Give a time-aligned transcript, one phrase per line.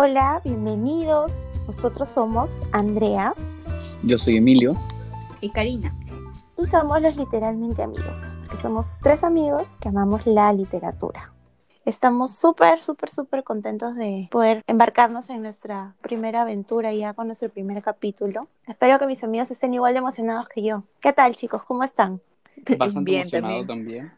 [0.00, 1.32] Hola, bienvenidos.
[1.66, 3.34] Nosotros somos Andrea
[4.04, 4.76] Yo soy Emilio.
[5.40, 5.92] Y Karina.
[6.56, 11.32] y somos los literalmente amigos, porque somos tres amigos que amamos la literatura.
[11.84, 17.48] Estamos súper, súper, súper contentos de poder embarcarnos en nuestra primera aventura ya con nuestro
[17.48, 18.46] primer capítulo.
[18.68, 20.84] Espero que mis amigos estén igual de emocionados que yo.
[21.00, 21.64] ¿Qué tal, chicos?
[21.64, 22.20] ¿Cómo están?
[22.78, 24.12] Bastante Bien, emocionado también.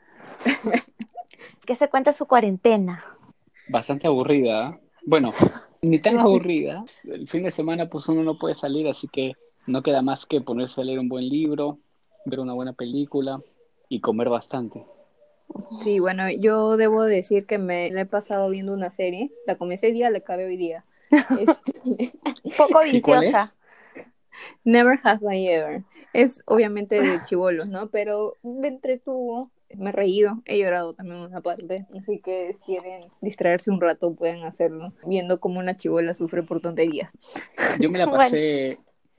[1.65, 3.03] ¿Qué se cuenta su cuarentena?
[3.67, 4.79] Bastante aburrida.
[5.05, 5.33] Bueno,
[5.83, 6.85] ni tan aburrida.
[7.05, 9.33] El fin de semana pues uno no puede salir, así que
[9.67, 11.79] no queda más que ponerse a leer un buen libro,
[12.25, 13.41] ver una buena película
[13.89, 14.85] y comer bastante.
[15.81, 19.33] Sí, bueno, yo debo decir que me la he pasado viendo una serie.
[19.47, 20.85] La comencé hoy día, la acabé hoy día.
[21.41, 22.13] Este,
[22.57, 23.53] poco viciosa.
[24.65, 25.83] Never Have I Ever.
[26.13, 27.89] Es obviamente de chivolos, ¿no?
[27.89, 31.87] Pero me entretuvo, me he reído, he llorado también una parte.
[31.99, 36.61] Así que si quieren distraerse un rato, pueden hacerlo, viendo cómo una chivola sufre por
[36.61, 37.13] tonterías.
[37.79, 38.19] Yo me la Bueno.
[38.19, 38.79] pasé,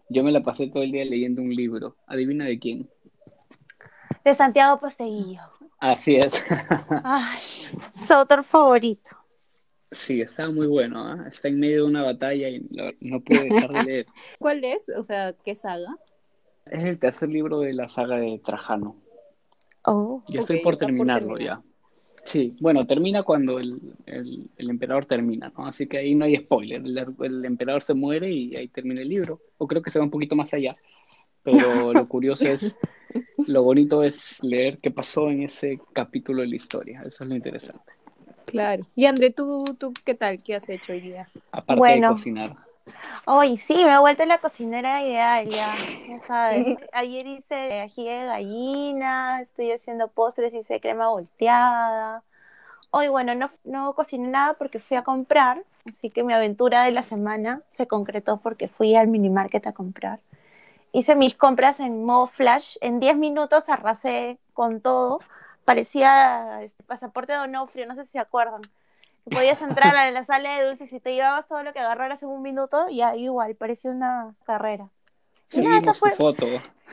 [0.09, 1.97] yo me la pasé todo el día leyendo un libro.
[2.07, 2.89] ¿Adivina de quién?
[4.23, 5.41] De Santiago Posteguillo.
[5.79, 6.33] Así es.
[7.03, 7.39] Ay,
[8.05, 9.11] su autor favorito.
[9.91, 10.99] Sí, está muy bueno.
[11.05, 11.25] ¿ah?
[11.27, 12.59] Está en medio de una batalla y
[13.01, 14.05] no pude dejar de leer.
[14.39, 14.87] ¿Cuál es?
[14.89, 15.97] O sea, ¿qué saga?
[16.65, 19.00] Es el tercer libro de la saga de Trajano.
[19.85, 21.39] Oh, Ya estoy por terminarlo terminar.
[21.39, 21.61] ya.
[22.25, 25.65] Sí, bueno, termina cuando el, el- el emperador termina, ¿no?
[25.67, 26.81] Así que ahí no hay spoiler.
[26.85, 29.41] El, el emperador se muere y ahí termina el libro.
[29.57, 30.73] O creo que se va un poquito más allá.
[31.43, 32.77] Pero lo curioso es,
[33.47, 37.03] lo bonito es leer qué pasó en ese capítulo de la historia.
[37.05, 37.93] Eso es lo interesante.
[38.45, 38.85] Claro.
[38.95, 40.43] Y André, ¿tú, tú qué tal?
[40.43, 41.31] ¿Qué has hecho hoy día?
[41.51, 42.07] Aparte Bueno.
[42.07, 42.55] de cocinar.
[43.25, 45.75] Hoy sí, me he vuelto la cocinera ideal ya,
[46.07, 46.77] ya sabes.
[46.93, 52.23] Ayer hice ají de gallina, estoy haciendo postres, hice crema volteada.
[52.89, 56.91] Hoy, bueno, no, no cociné nada porque fui a comprar, así que mi aventura de
[56.91, 60.19] la semana se concretó porque fui al mini market a comprar.
[60.91, 65.19] Hice mis compras en modo flash, en 10 minutos arrasé con todo.
[65.63, 68.61] Parecía este pasaporte de Onofrio, no sé si se acuerdan.
[69.23, 72.23] Que podías entrar a la sala de dulces y te llevabas todo lo que agarraras
[72.23, 74.89] en un minuto y ahí igual, parecía una carrera.
[75.51, 76.45] Y Sí, nada, esa vimos tu fue, foto.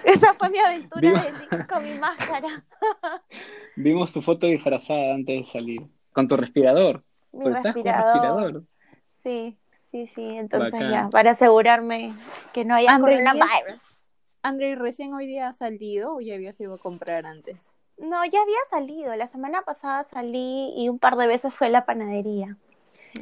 [0.04, 2.64] esa fue mi aventura de- con mi máscara,
[3.76, 5.82] Vimos tu foto disfrazada antes de salir.
[6.12, 7.02] Con tu respirador.
[7.32, 8.12] mi Pues estás con respirador.
[8.14, 8.64] respirador.
[9.22, 9.56] Sí,
[9.92, 10.36] sí, sí.
[10.36, 10.90] Entonces Bacán.
[10.90, 12.14] ya, para asegurarme
[12.52, 13.80] que no haya André, coronavirus.
[14.42, 17.72] André, ¿recién hoy día has salido o ya habías ido a comprar antes?
[17.98, 19.14] No, ya había salido.
[19.16, 22.56] La semana pasada salí y un par de veces fue a la panadería.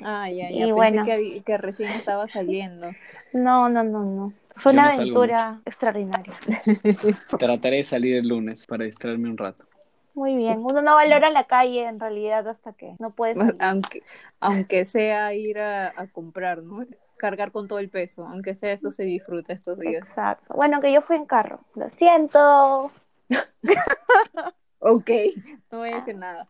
[0.03, 0.69] Ah, ya, Y ya.
[0.73, 1.05] Pensé bueno.
[1.05, 2.97] que, recién estaba saliendo.
[3.33, 4.33] No, no, no, no.
[4.57, 6.41] Fue Yo una no salgo aventura extraordinaria.
[7.39, 9.67] Trataré de salir el lunes para distraerme un rato.
[10.15, 10.61] Muy bien.
[10.65, 13.57] Uno no valora la calle en realidad hasta que no puede salir.
[13.59, 14.03] aunque,
[14.41, 16.87] aunque sea ir a, a comprar, ¿no?
[17.17, 20.07] Cargar con todo el peso, aunque sea eso se disfruta estos días.
[20.09, 20.55] Exacto.
[20.55, 21.61] Bueno, que yo fui en carro.
[21.75, 22.93] Lo siento.
[24.79, 25.11] Ok,
[25.71, 26.49] no voy a decir nada.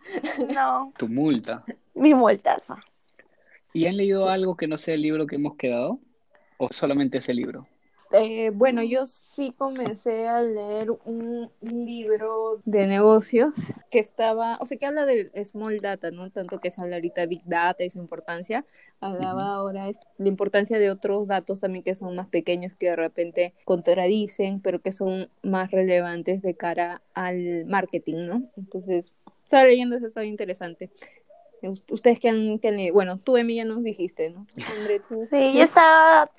[0.53, 0.92] No.
[0.98, 1.64] Tu multa.
[1.94, 2.76] Mi multaza.
[3.72, 6.00] ¿Y han leído algo que no sea el libro que hemos quedado?
[6.59, 7.66] ¿O solamente ese libro?
[8.12, 13.55] Eh, bueno, yo sí comencé a leer un, un libro de negocios
[13.91, 16.31] que estaba, o sea, que habla del small data, ¿no?
[16.31, 18.65] Tanto que se habla ahorita Big Data y su importancia.
[19.00, 22.97] Hablaba ahora es la importancia de otros datos también que son más pequeños, que de
[22.97, 28.43] repente contradicen, pero que son más relevantes de cara al marketing, ¿no?
[28.56, 29.12] Entonces,
[29.43, 30.91] estaba leyendo eso, estaba interesante.
[31.62, 34.47] Ust- Ustedes que han, que han leído- bueno, tú, Emi, ya nos dijiste, ¿no?
[34.78, 35.25] André, tú.
[35.25, 36.31] Sí, yo estaba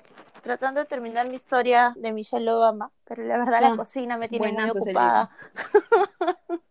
[0.42, 4.28] tratando de terminar mi historia de Michelle Obama, pero la verdad la Ah, cocina me
[4.28, 5.30] tiene muy ocupada.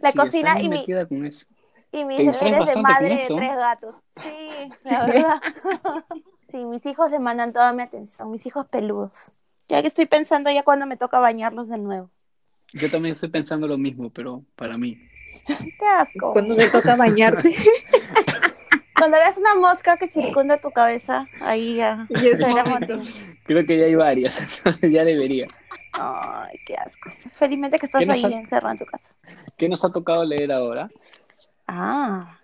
[0.00, 1.46] la Sí, cocina y, mi, con eso.
[1.92, 3.96] y mis deberes de madre de tres gatos.
[4.22, 5.42] Sí, la verdad.
[6.50, 9.32] Sí, mis hijos demandan toda mi atención, mis hijos peludos.
[9.68, 12.10] Ya que estoy pensando ya cuando me toca bañarlos de nuevo.
[12.72, 14.98] Yo también estoy pensando lo mismo, pero para mí.
[15.78, 16.32] Qué asco.
[16.32, 17.54] Cuando te toca bañarte.
[18.98, 22.38] Cuando ves una mosca que circunda tu cabeza, ahí ya Y es.
[23.44, 25.46] Creo que ya hay varias, entonces ya debería.
[25.92, 27.10] Ay, qué asco.
[27.38, 29.14] Felizmente que estás ¿Qué nos ahí ha- encerrado en tu casa.
[29.56, 30.90] ¿Qué nos ha tocado leer ahora?
[31.66, 32.38] Ah,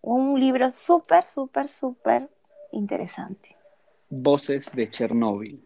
[0.00, 2.28] un libro súper, súper, súper
[2.72, 3.56] interesante.
[4.10, 5.62] Voces de Chernóbil.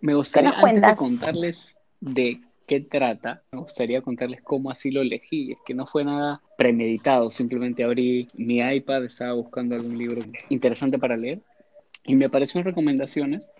[0.00, 2.40] Me gustaría, antes de contarles de
[2.70, 5.50] qué trata, me gustaría contarles cómo así lo elegí.
[5.50, 10.96] Es que no fue nada premeditado, simplemente abrí mi iPad, estaba buscando algún libro interesante
[10.96, 11.40] para leer
[12.06, 13.50] y me aparecieron recomendaciones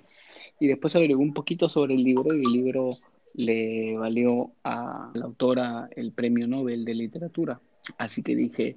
[0.60, 2.90] y después averigué un poquito sobre el libro y el libro
[3.34, 7.60] le valió a la autora el premio Nobel de literatura.
[7.98, 8.76] Así que dije,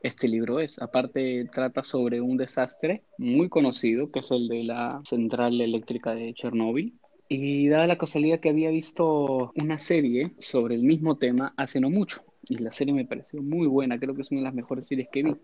[0.00, 0.80] este libro es.
[0.80, 6.32] Aparte, trata sobre un desastre muy conocido, que es el de la central eléctrica de
[6.34, 6.94] Chernóbil.
[7.28, 11.90] Y dada la casualidad que había visto una serie sobre el mismo tema hace no
[11.90, 14.86] mucho, y la serie me pareció muy buena, creo que es una de las mejores
[14.86, 15.36] series que vi.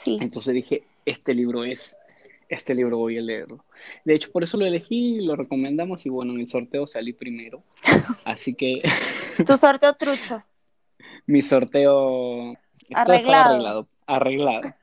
[0.00, 0.18] Sí.
[0.20, 1.96] Entonces dije, este libro es,
[2.48, 3.64] este libro voy a leerlo.
[4.04, 7.58] De hecho, por eso lo elegí, lo recomendamos y bueno, en el sorteo salí primero.
[8.24, 8.82] Así que
[9.44, 10.44] Tu sorteo trucho.
[11.26, 12.52] mi sorteo
[12.88, 13.50] está Arreglado.
[13.54, 14.74] arreglado, arreglado,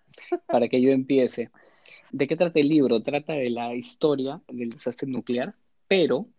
[0.47, 1.49] para que yo empiece.
[2.11, 2.99] ¿De qué trata el libro?
[3.01, 5.53] Trata de la historia del desastre nuclear,
[5.89, 6.29] pero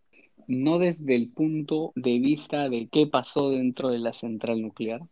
[0.47, 5.03] no desde el punto de vista de qué pasó dentro de la central nuclear.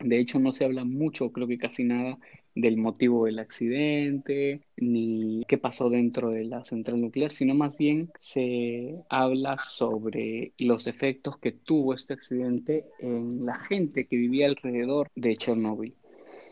[0.00, 2.18] De hecho, no se habla mucho, creo que casi nada,
[2.54, 8.10] del motivo del accidente, ni qué pasó dentro de la central nuclear, sino más bien
[8.20, 15.08] se habla sobre los efectos que tuvo este accidente en la gente que vivía alrededor
[15.14, 15.94] de Chernóbil.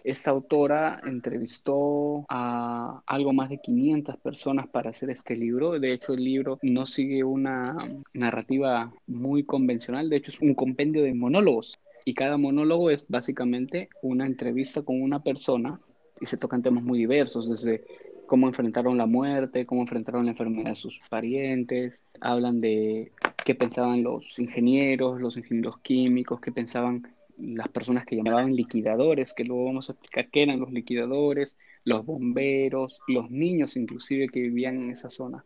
[0.05, 5.79] Esta autora entrevistó a algo más de 500 personas para hacer este libro.
[5.79, 7.77] De hecho, el libro no sigue una
[8.13, 10.09] narrativa muy convencional.
[10.09, 11.79] De hecho, es un compendio de monólogos.
[12.05, 15.81] Y cada monólogo es básicamente una entrevista con una persona
[16.21, 17.85] y se tocan temas muy diversos, desde
[18.27, 22.01] cómo enfrentaron la muerte, cómo enfrentaron la enfermedad de sus parientes.
[22.21, 23.13] Hablan de
[23.45, 27.07] qué pensaban los ingenieros, los ingenieros químicos, qué pensaban
[27.39, 32.05] las personas que llamaban liquidadores, que luego vamos a explicar qué eran los liquidadores, los
[32.05, 35.45] bomberos, los niños inclusive que vivían en esa zona.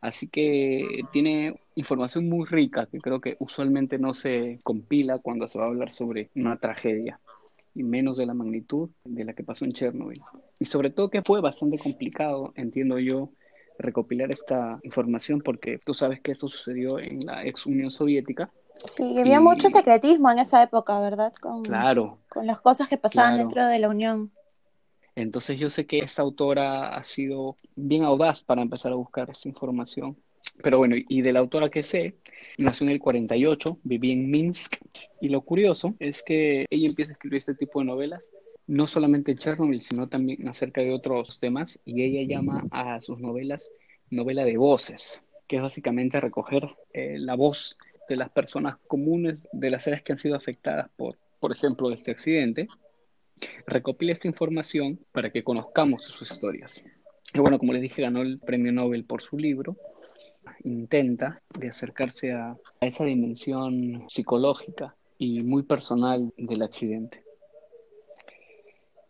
[0.00, 5.58] Así que tiene información muy rica que creo que usualmente no se compila cuando se
[5.58, 7.20] va a hablar sobre una tragedia
[7.74, 10.22] y menos de la magnitud de la que pasó en Chernobyl.
[10.60, 13.30] Y sobre todo que fue bastante complicado, entiendo yo,
[13.78, 18.50] recopilar esta información porque tú sabes que esto sucedió en la ex Unión Soviética.
[18.84, 21.32] Sí, había Y- mucho secretismo en esa época, ¿verdad?
[21.40, 23.48] Con, Claro, con las cosas que pasaban Claro.
[23.48, 24.32] dentro de la Unión.
[25.16, 29.48] Entonces yo sé que esta autora ha sido bien audaz para empezar a buscar esta
[29.48, 30.16] información.
[30.62, 32.18] Pero bueno, y de la autora que sé,
[32.58, 34.76] nació en el 48, vivía en Minsk,
[35.20, 38.28] y lo curioso es que ella empieza a escribir este tipo de novelas,
[38.68, 43.18] no solamente en Chernobyl, sino también acerca de otros temas, y ella llama a sus
[43.18, 43.72] novelas
[44.10, 47.76] novela de voces, que es básicamente recoger eh, la voz
[48.08, 52.10] de las personas comunes de las áreas que han sido afectadas por, por ejemplo, este
[52.10, 52.68] accidente,
[53.66, 56.82] recopila esta información para que conozcamos sus historias.
[57.34, 59.76] Y bueno, como les dije, ganó el premio Nobel por su libro.
[60.64, 67.22] Intenta de acercarse a, a esa dimensión psicológica y muy personal del accidente.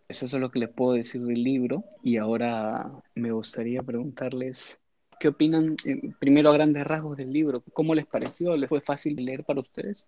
[0.08, 4.80] Eso es lo que les puedo decir del libro y ahora me gustaría preguntarles
[5.18, 7.62] qué opinan eh, primero a grandes rasgos del libro.
[7.72, 8.56] ¿Cómo les pareció?
[8.56, 10.06] ¿Les fue fácil leer para ustedes?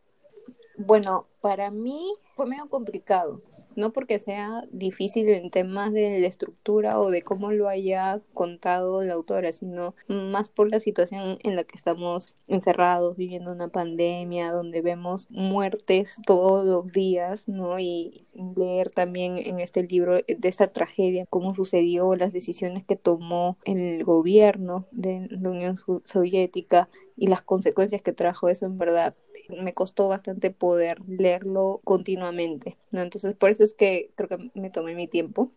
[0.76, 3.42] Bueno, para mí fue medio complicado,
[3.76, 9.02] no porque sea difícil en temas de la estructura o de cómo lo haya contado
[9.02, 14.52] la autora, sino más por la situación en la que estamos encerrados, viviendo una pandemia,
[14.52, 17.78] donde vemos muertes todos los días, ¿no?
[17.78, 18.26] Y
[18.56, 24.04] leer también en este libro de esta tragedia, cómo sucedió, las decisiones que tomó el
[24.04, 29.14] gobierno de la Unión Soviética y las consecuencias que trajo eso en verdad
[29.48, 33.02] me costó bastante poder leerlo continuamente, ¿no?
[33.02, 35.50] Entonces por eso es que creo que me tomé mi tiempo,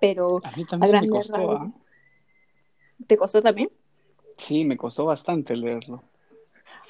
[0.00, 1.52] pero A mí también me costó.
[1.52, 1.72] ¿ah?
[3.06, 3.70] ¿te costó también?
[4.36, 6.02] Sí, me costó bastante leerlo.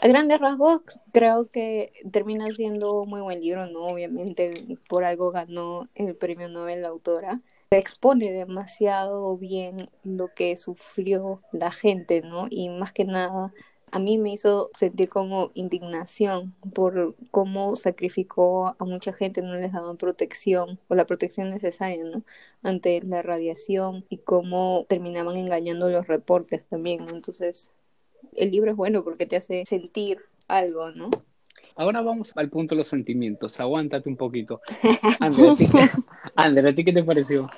[0.00, 3.86] A grandes rasgos creo que termina siendo muy buen libro, ¿no?
[3.86, 7.40] Obviamente por algo ganó el premio Nobel la autora.
[7.70, 12.46] Expone demasiado bien lo que sufrió la gente, ¿no?
[12.48, 13.52] Y más que nada
[13.92, 19.72] a mí me hizo sentir como indignación por cómo sacrificó a mucha gente, no les
[19.72, 22.22] daban protección o la protección necesaria, ¿no?
[22.62, 27.14] Ante la radiación y cómo terminaban engañando los reportes también, ¿no?
[27.14, 27.70] Entonces,
[28.34, 30.18] el libro es bueno porque te hace sentir
[30.48, 31.10] algo, ¿no?
[31.76, 33.60] Ahora vamos al punto de los sentimientos.
[33.60, 34.60] Aguántate un poquito.
[35.20, 35.88] Ander, ¿a ti qué,
[36.34, 37.48] Ander, ¿a ti qué te pareció?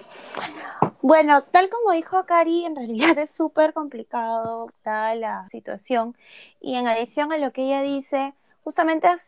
[1.03, 6.15] Bueno, tal como dijo Cari, en realidad es súper complicado la situación.
[6.61, 9.27] Y en adición a lo que ella dice, justamente es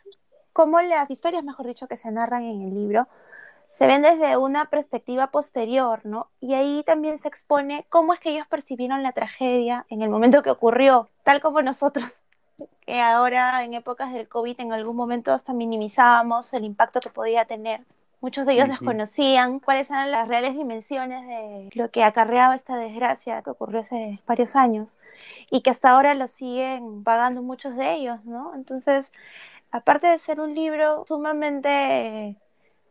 [0.52, 3.09] como las historias, mejor dicho, que se narran en el libro,
[3.71, 6.29] se ven desde una perspectiva posterior, ¿no?
[6.41, 10.43] Y ahí también se expone cómo es que ellos percibieron la tragedia en el momento
[10.43, 12.12] que ocurrió, tal como nosotros,
[12.87, 17.47] que ahora en épocas del COVID en algún momento hasta minimizábamos el impacto que podía
[17.47, 17.83] tener.
[18.23, 23.43] Muchos de ellos desconocían cuáles eran las reales dimensiones de lo que acarreaba esta desgracia
[23.43, 24.97] que ocurrió hace varios años
[25.50, 28.55] y que hasta ahora lo siguen pagando muchos de ellos, ¿no?
[28.55, 29.11] Entonces,
[29.73, 32.37] aparte de ser un libro sumamente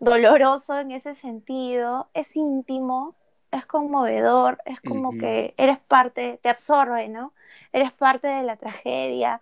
[0.01, 3.15] doloroso en ese sentido, es íntimo,
[3.51, 7.31] es conmovedor, es como que eres parte, te absorbe, ¿no?
[7.71, 9.39] Eres parte de la tragedia.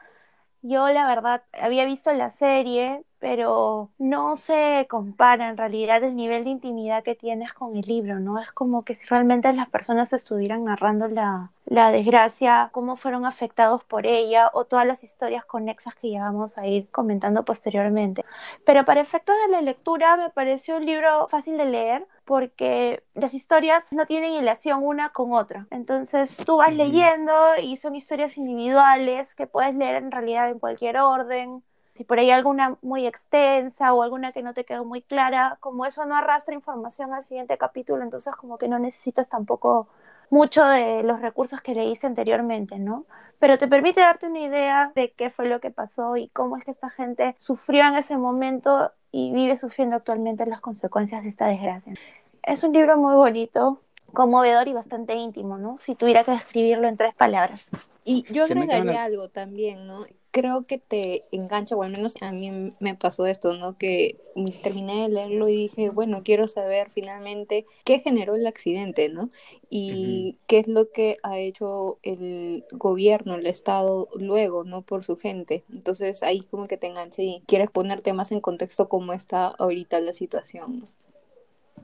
[0.62, 6.43] Yo la verdad había visto la serie, pero no se compara en realidad el nivel
[6.45, 8.39] de intimidad que tienes con el libro, ¿no?
[8.39, 13.83] Es como que si realmente las personas estuvieran narrando la, la desgracia, cómo fueron afectados
[13.83, 18.25] por ella o todas las historias conexas que ya vamos a ir comentando posteriormente.
[18.65, 23.33] Pero para efectos de la lectura me pareció un libro fácil de leer porque las
[23.33, 25.67] historias no tienen relación una con otra.
[25.71, 30.97] Entonces tú vas leyendo y son historias individuales que puedes leer en realidad en cualquier
[30.97, 31.63] orden.
[32.00, 35.86] Si por ahí alguna muy extensa o alguna que no te quedó muy clara, como
[35.86, 39.89] eso no arrastra información al siguiente capítulo, entonces como que no necesitas tampoco
[40.29, 43.06] mucho de los recursos que leíste anteriormente, ¿no?
[43.39, 46.63] Pero te permite darte una idea de qué fue lo que pasó y cómo es
[46.63, 51.48] que esta gente sufrió en ese momento y vive sufriendo actualmente las consecuencias de esta
[51.48, 51.98] desgracia.
[52.44, 53.82] Es un libro muy bonito,
[54.13, 55.77] conmovedor y bastante íntimo, ¿no?
[55.77, 57.70] Si tuviera que describirlo en tres palabras.
[58.06, 60.06] Y yo agregaría una- algo también, ¿no?
[60.31, 63.77] Creo que te engancha, o al menos a mí me pasó esto, ¿no?
[63.79, 64.19] Que
[64.62, 69.31] terminé de leerlo y dije, bueno, quiero saber finalmente qué generó el accidente, ¿no?
[69.71, 74.83] Y qué es lo que ha hecho el gobierno, el Estado luego, ¿no?
[74.83, 75.63] Por su gente.
[75.71, 80.00] Entonces ahí como que te engancha y quieres ponerte más en contexto cómo está ahorita
[80.00, 80.99] la situación, ¿no?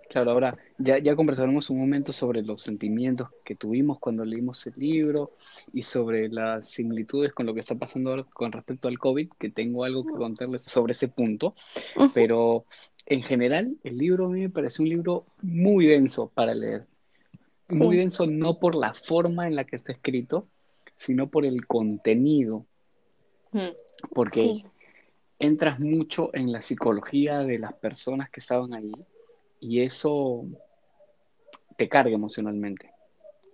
[0.09, 4.73] Claro, ahora ya, ya conversaremos un momento sobre los sentimientos que tuvimos cuando leímos el
[4.77, 5.31] libro
[5.73, 9.49] y sobre las similitudes con lo que está pasando ahora con respecto al COVID, que
[9.49, 11.53] tengo algo que contarles sobre ese punto,
[12.13, 12.65] pero
[13.05, 16.85] en general el libro a mí me parece un libro muy denso para leer.
[17.69, 20.47] Muy denso no por la forma en la que está escrito,
[20.97, 22.67] sino por el contenido,
[23.55, 23.71] Mm,
[24.13, 24.65] porque Sí,
[25.39, 28.91] entras mucho en la psicología de las personas que estaban ahí
[29.59, 30.45] y eso
[31.77, 32.91] te carga emocionalmente.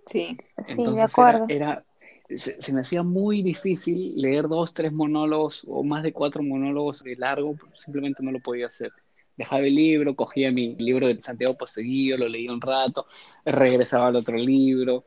[0.06, 0.38] Sí.
[0.64, 1.46] sí, Entonces de era, acuerdo.
[1.50, 1.86] era-
[2.30, 7.04] se, se me hacía muy difícil leer dos, tres monólogos o más de cuatro monólogos
[7.04, 8.92] de largo, simplemente no lo podía hacer.
[9.36, 13.06] Dejaba el libro, cogía mi libro de Santiago Poseguillo, lo leía un rato,
[13.44, 15.04] regresaba al otro libro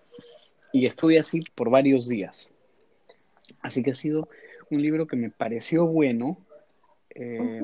[0.73, 2.51] y estuve así por varios días.
[3.63, 4.29] Así que ha sido
[4.71, 6.39] un libro que me pareció bueno.
[7.15, 7.63] eh,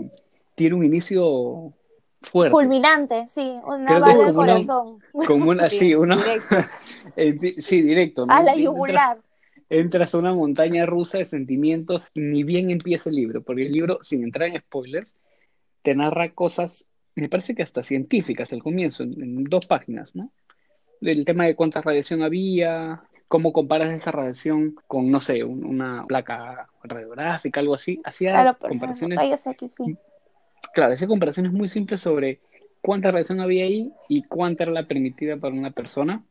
[0.54, 1.72] Tiene un inicio
[2.22, 5.02] fuerte, Fulminante, sí, una bala una- corazón.
[5.26, 6.56] como una, sí, una, Directo.
[7.16, 8.34] eh, sí, directo, ¿no?
[8.34, 9.18] A la yugular.
[9.68, 13.98] entras a una montaña rusa de sentimientos, ni bien empieza el libro, porque el libro,
[14.02, 15.16] sin entrar en spoilers,
[15.82, 20.30] te narra cosas, me parece que hasta científicas al comienzo, en, en dos páginas, ¿no?
[21.00, 26.04] El tema de cuánta radiación había, cómo comparas esa radiación con, no sé, un- una
[26.06, 28.00] placa radiográfica, algo así.
[28.04, 29.96] Hacía Claro, comparaciones, X, sí.
[30.74, 32.40] Claro, hacía comparaciones muy simples sobre
[32.80, 36.24] cuánta radiación había ahí y cuánta era la permitida para una persona.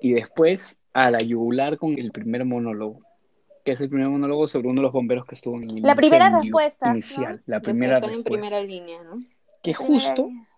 [0.00, 3.00] Y después a la yugular con el primer monólogo,
[3.64, 5.94] que es el primer monólogo sobre uno de los bomberos que estuvo en el La
[5.94, 8.48] primera respuesta, inicial, la Los que primera están en respuesta.
[8.48, 9.22] primera línea, ¿no?
[9.62, 10.48] Que La justo, línea.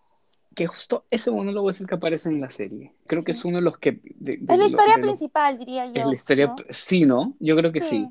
[0.55, 2.93] que justo ese monólogo es el que aparece en la serie.
[3.07, 3.39] Creo que Sí.
[3.41, 3.93] es uno de los que...
[3.93, 5.93] de- de Es la lo- historia de principal, diría yo.
[6.01, 6.57] es la historia, ¿no?
[6.71, 7.35] sí, ¿no?
[7.41, 8.07] Yo creo que sí.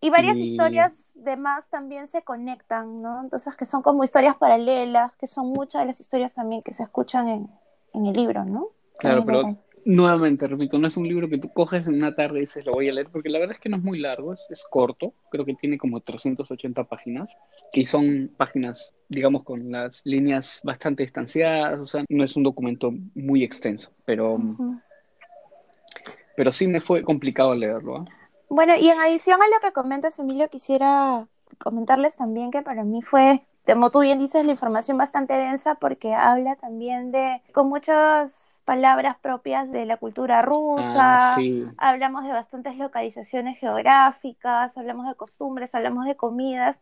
[0.00, 0.92] Y varias Y- historias
[1.24, 3.20] de más también se conectan, ¿no?
[3.20, 6.82] Entonces, que son como historias paralelas, que son muchas de las historias también que se
[6.82, 7.50] escuchan en,
[7.94, 8.68] en el libro, ¿no?
[8.98, 12.40] Claro, pero nuevamente, repito, no es un libro que tú coges en una tarde y
[12.42, 14.46] dices, lo voy a leer, porque la verdad es que no es muy largo, es,
[14.50, 17.36] es corto, creo que tiene como 380 páginas,
[17.72, 22.92] y son páginas, digamos, con las líneas bastante distanciadas, o sea, no es un documento
[23.14, 24.38] muy extenso, pero,
[26.36, 28.04] pero sí me fue complicado leerlo, ¿ah?
[28.54, 31.26] Bueno, y en adición a lo que comentas, Emilio, quisiera
[31.58, 36.12] comentarles también que para mí fue, como tú bien dices, la información bastante densa porque
[36.14, 42.32] habla también de, con muchas palabras propias de la cultura rusa, Ah, sí, hablamos de
[42.32, 46.76] bastantes localizaciones geográficas, hablamos de costumbres, hablamos de comidas,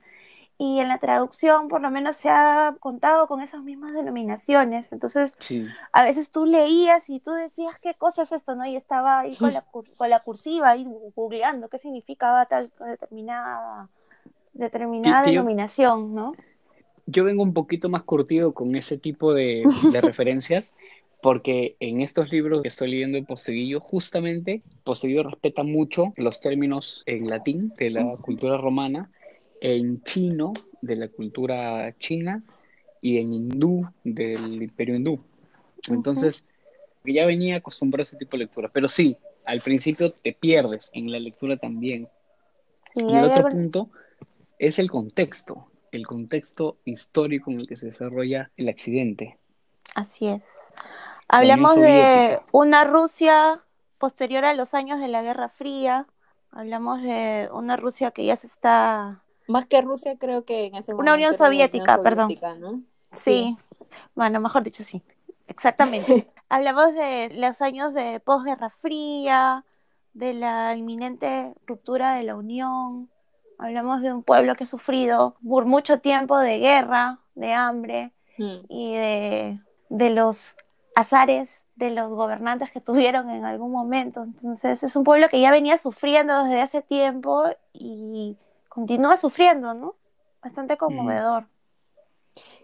[0.61, 4.93] y en la traducción por lo menos se ha contado con esas mismas denominaciones.
[4.93, 5.67] Entonces, sí.
[5.91, 8.55] a veces tú leías y tú decías, ¿qué cosa es esto?
[8.55, 8.67] ¿no?
[8.67, 10.87] Y estaba ahí con la, con la cursiva, ahí
[11.17, 13.89] googleando qué significaba tal determinada,
[14.53, 16.33] determinada yo- denominación, ¿no?
[17.07, 20.75] Yo vengo un poquito más curtido con ese tipo de, de referencias,
[21.23, 27.03] porque en estos libros que estoy leyendo de Poseguillo, justamente Poseguillo respeta mucho los términos
[27.07, 29.11] en latín de la cultura romana,
[29.61, 32.43] en chino de la cultura china
[33.01, 35.21] y en hindú del imperio hindú.
[35.89, 36.47] Entonces,
[37.05, 41.11] ya venía acostumbrado a ese tipo de lectura, pero sí, al principio te pierdes en
[41.11, 42.09] la lectura también.
[42.95, 43.91] Sí, Y el otro algo- punto
[44.59, 49.39] es el contexto, el contexto histórico en el que se desarrolla el accidente.
[49.95, 50.43] Así es.
[51.29, 53.63] Hablamos de una Rusia
[53.99, 56.07] posterior a los años de la Guerra Fría.
[56.51, 59.23] Hablamos de una Rusia que ya se está...
[59.51, 62.35] Más que Rusia, creo que en ese Una momento Unión era la Soviética, perdón.
[62.61, 62.83] ¿no?
[63.13, 63.57] Sí.
[64.15, 65.03] Bueno, mejor dicho, sí.
[65.47, 66.29] Exactamente.
[66.49, 69.65] Hablamos de los años de posguerra fría,
[70.15, 73.09] de la inminente ruptura de la Unión.
[73.59, 78.61] Hablamos de un pueblo que ha sufrido por mucho tiempo de guerra, de hambre Mm.
[78.69, 80.57] y de, de los
[80.95, 84.23] azares de los gobernantes que tuvieron en algún momento.
[84.23, 88.37] Entonces es un pueblo que ya venía sufriendo desde hace tiempo y
[88.81, 89.97] continúa sufriendo, ¿no?
[90.43, 91.47] Bastante conmovedor.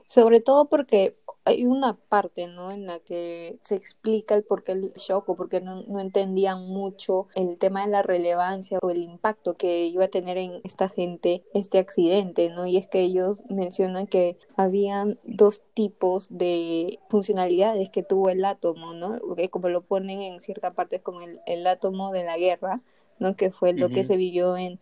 [0.06, 2.70] Sobre todo porque hay una parte, ¿no?
[2.70, 6.68] En la que se explica el por qué el shock o porque no, no entendían
[6.68, 10.88] mucho el tema de la relevancia o el impacto que iba a tener en esta
[10.88, 12.66] gente este accidente, ¿no?
[12.66, 18.94] Y es que ellos mencionan que habían dos tipos de funcionalidades que tuvo el átomo,
[18.94, 19.20] ¿no?
[19.50, 22.80] Como lo ponen en cierta parte es como el, el átomo de la guerra,
[23.18, 23.36] ¿no?
[23.36, 24.78] Que fue lo que se vivió en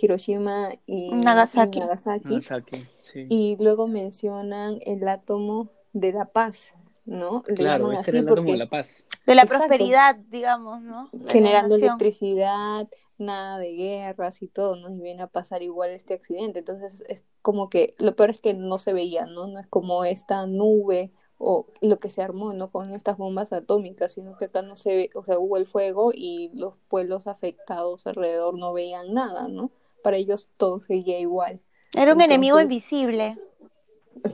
[0.00, 1.78] Hiroshima y Nagasaki.
[1.78, 2.28] y Nagasaki.
[2.28, 3.26] Nagasaki, sí.
[3.28, 6.74] Y luego mencionan el átomo de la paz,
[7.04, 7.42] ¿no?
[7.48, 9.06] Le claro, este así era el átomo de la paz.
[9.26, 9.66] De la Exacto.
[9.66, 11.08] prosperidad, digamos, ¿no?
[11.12, 12.88] De generando electricidad,
[13.18, 14.90] nada de guerras y todo, ¿no?
[14.90, 16.60] Y viene a pasar igual este accidente.
[16.60, 19.46] Entonces es como que lo peor es que no se veía, ¿no?
[19.46, 22.70] No es como esta nube o lo que se armó, ¿no?
[22.70, 26.10] Con estas bombas atómicas, sino que acá no se ve, o sea, hubo el fuego
[26.12, 29.70] y los pueblos afectados alrededor no veían nada, ¿no?
[30.02, 31.60] Para ellos todo seguía igual,
[31.94, 33.36] Era un enemigo invisible.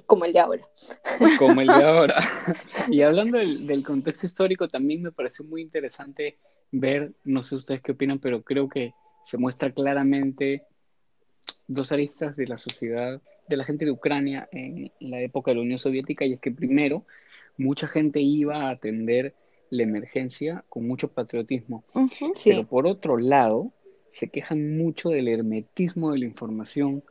[0.07, 0.69] como el de ahora.
[1.39, 2.23] como el de ahora.
[2.91, 6.39] Y hablando del, del contexto histórico, también me pareció muy interesante
[6.71, 8.93] ver, no sé ustedes qué opinan, pero creo que
[9.25, 10.65] se muestra claramente
[11.67, 15.63] dos aristas de la sociedad de la gente de Ucrania en la época de la
[15.63, 17.05] Unión Soviética, y es que primero,
[17.57, 19.35] mucha gente iba a atender
[19.71, 21.85] la emergencia con mucho patriotismo,
[22.45, 23.73] pero por otro lado,
[24.15, 27.03] se quejan mucho del hermetismo de la información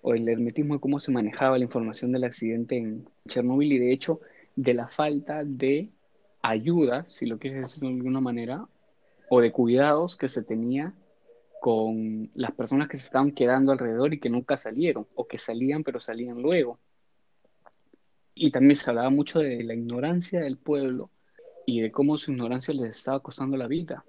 [0.00, 3.90] o el hermetismo de cómo se manejaba la información del accidente en Chernóbil y de
[3.90, 4.20] hecho
[4.54, 5.90] de la falta de
[6.42, 8.68] ayuda, si lo quieres decir de alguna manera,
[9.28, 10.94] o de cuidados que se tenía
[11.60, 15.82] con las personas que se estaban quedando alrededor y que nunca salieron, o que salían
[15.82, 16.78] pero salían luego.
[18.36, 21.10] Y también se hablaba mucho de la ignorancia del pueblo
[21.66, 24.04] y de cómo su ignorancia les estaba costando la vida.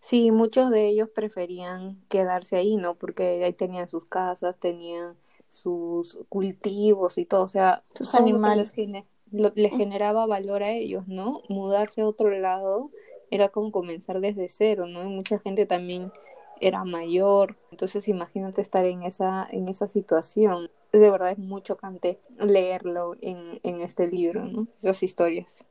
[0.00, 2.94] Sí, muchos de ellos preferían quedarse ahí, ¿no?
[2.96, 5.16] Porque ahí tenían sus casas, tenían
[5.48, 8.68] sus cultivos y todo, o sea, Sus que animales.
[8.68, 11.42] les, gene- lo- les generaba valor a ellos, ¿no?
[11.48, 12.90] Mudarse a otro lado
[13.30, 15.02] era como comenzar desde cero, ¿no?
[15.02, 16.12] Y mucha gente también
[16.60, 20.70] era mayor, entonces imagínate estar en esa, en esa situación.
[20.92, 24.66] De verdad es muy chocante leerlo en, en este libro, ¿no?
[24.78, 25.64] Esas historias.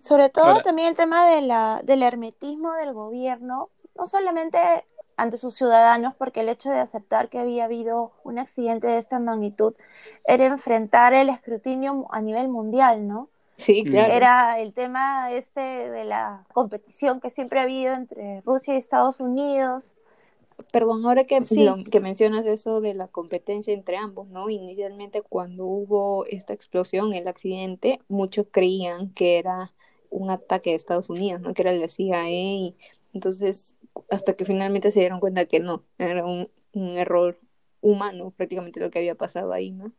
[0.00, 4.58] Sobre todo también el tema de la, del hermetismo del gobierno, no solamente
[5.16, 9.18] ante sus ciudadanos, porque el hecho de aceptar que había habido un accidente de esta
[9.18, 9.74] magnitud
[10.26, 13.28] era enfrentar el escrutinio a nivel mundial, ¿no?
[13.56, 13.90] Sí, Mm.
[13.90, 14.12] claro.
[14.12, 19.20] Era el tema este de la competición que siempre ha habido entre Rusia y Estados
[19.20, 19.94] Unidos.
[20.72, 21.64] Perdón, ahora que, Sí.
[21.64, 24.48] lo- que mencionas eso de la competencia entre ambos, ¿no?
[24.50, 29.72] Inicialmente cuando hubo esta explosión, el accidente, muchos creían que era
[30.16, 31.54] un ataque de Estados Unidos, ¿no?
[31.54, 32.76] Que era la CIA y
[33.12, 33.76] entonces
[34.10, 37.38] hasta que finalmente se dieron cuenta que no, era un, un error
[37.80, 39.92] humano prácticamente lo que había pasado ahí, ¿no?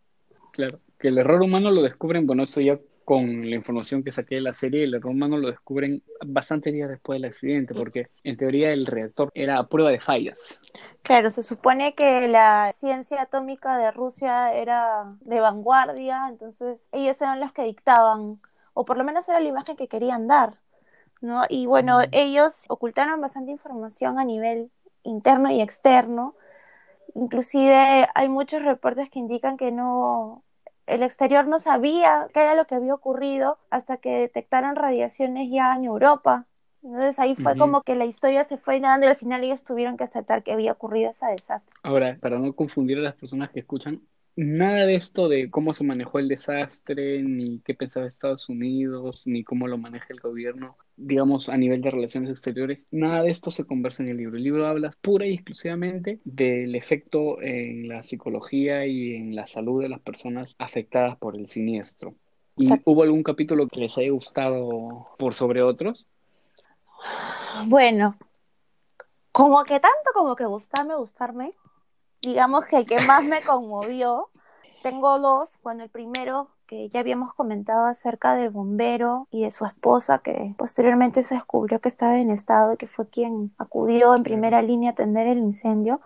[0.51, 4.35] Claro, que el error humano lo descubren, bueno, eso ya con la información que saqué
[4.35, 8.35] de la serie, el error humano lo descubren bastantes días después del accidente, porque en
[8.35, 10.59] teoría el reactor era a prueba de fallas.
[11.03, 17.39] Claro, se supone que la ciencia atómica de Rusia era de vanguardia, entonces ellos eran
[17.39, 18.41] los que dictaban,
[18.77, 20.55] o por lo menos era la imagen que querían dar,
[21.21, 21.43] ¿no?
[21.49, 24.71] Y bueno, ellos ocultaron bastante información a nivel
[25.03, 26.35] interno y externo.
[27.15, 30.43] Inclusive hay muchos reportes que indican que no,
[30.85, 35.75] el exterior no sabía qué era lo que había ocurrido hasta que detectaron radiaciones ya
[35.75, 36.45] en Europa.
[36.83, 37.59] Entonces ahí fue Ujú.
[37.59, 40.53] como que la historia se fue dando y al final ellos tuvieron que aceptar que
[40.53, 41.75] había ocurrido ese desastre.
[41.83, 44.01] Ahora, para no confundir a las personas que escuchan,
[44.37, 49.43] nada de esto de cómo se manejó el desastre, ni qué pensaba Estados Unidos, ni
[49.43, 53.65] cómo lo maneja el gobierno, digamos, a nivel de relaciones exteriores, nada de esto se
[53.65, 54.37] conversa en el libro.
[54.37, 59.81] El libro habla pura y exclusivamente del efecto en la psicología y en la salud
[59.81, 62.13] de las personas afectadas por el siniestro.
[62.55, 66.07] ¿Y hubo algún capítulo que les haya gustado por sobre otros?
[67.65, 68.15] Bueno,
[69.31, 71.51] como que tanto como que gustarme, gustarme,
[72.21, 74.29] digamos que el que más me conmovió,
[74.83, 79.65] tengo dos, bueno, el primero que ya habíamos comentado acerca del bombero y de su
[79.65, 84.23] esposa, que posteriormente se descubrió que estaba en estado y que fue quien acudió en
[84.23, 86.01] primera línea a atender el incendio.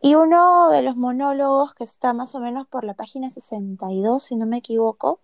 [0.00, 4.36] Y uno de los monólogos que está más o menos por la página 62, si
[4.36, 5.20] no me equivoco,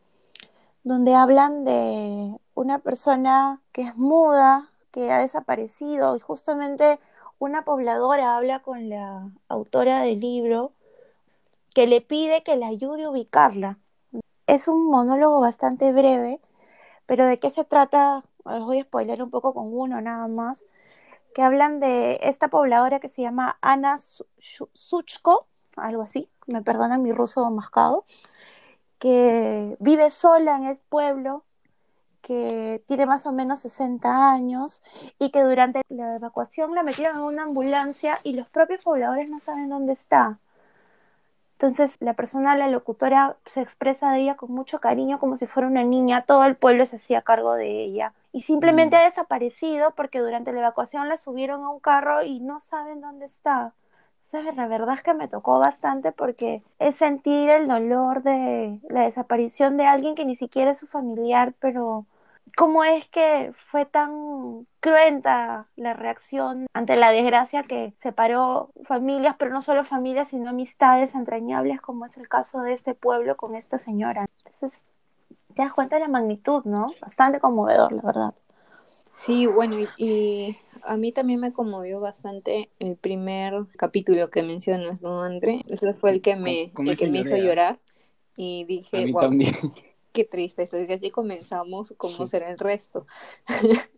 [0.85, 7.01] donde hablan de una persona que es muda, que ha desaparecido y justamente
[7.39, 10.73] una pobladora habla con la autora del libro
[11.75, 13.79] que le pide que le ayude a ubicarla.
[14.47, 16.41] Es un monólogo bastante breve,
[17.07, 18.25] pero ¿de qué se trata?
[18.45, 20.65] Os voy a spoiler un poco con uno nada más,
[21.35, 24.01] que hablan de esta pobladora que se llama Ana
[24.73, 25.47] Suchko,
[25.77, 28.07] algo así, me perdonan mi ruso mascado,
[28.99, 31.45] que vive sola en el pueblo,
[32.27, 34.83] que tiene más o menos 60 años
[35.17, 39.39] y que durante la evacuación la metieron en una ambulancia y los propios pobladores no
[39.39, 40.41] saben dónde está.
[41.53, 45.69] Entonces la persona, la locutora, se expresa de ella con mucho cariño, como si fuera
[45.69, 46.25] una niña.
[46.27, 48.13] Todo el pueblo se hacía cargo de ella.
[48.33, 48.99] Y simplemente mm.
[48.99, 53.27] ha desaparecido porque durante la evacuación la subieron a un carro y no saben dónde
[53.27, 53.73] está.
[54.25, 59.03] Entonces la verdad es que me tocó bastante porque es sentir el dolor de la
[59.05, 62.05] desaparición de alguien que ni siquiera es su familiar, pero
[62.57, 69.53] cómo es que fue tan cruenta la reacción ante la desgracia que separó familias, pero
[69.53, 73.79] no solo familias, sino amistades entrañables, como es el caso de este pueblo con esta
[73.79, 74.27] señora.
[74.45, 74.81] Entonces,
[75.55, 76.87] te das cuenta de la magnitud, ¿no?
[77.01, 78.35] Bastante conmovedor, la verdad.
[79.13, 85.23] Sí, bueno, y, a mí también me conmovió bastante el primer capítulo que mencionas, ¿no,
[85.23, 85.63] André?
[85.69, 87.81] Ese fue el que me, el que me hizo llorar
[88.35, 89.31] y dije, wow,
[90.17, 90.67] qué triste.
[90.73, 93.07] Y así comenzamos, ¿cómo será el resto?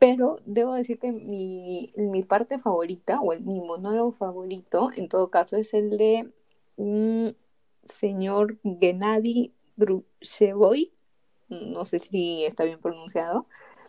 [0.00, 5.30] Pero debo decir que mi, mi parte favorita, o el, mi monólogo favorito, en todo
[5.30, 6.28] caso, es el de
[6.74, 7.36] un
[7.84, 10.92] señor Gennady Drushevoy,
[11.48, 13.46] no sé si está bien pronunciado,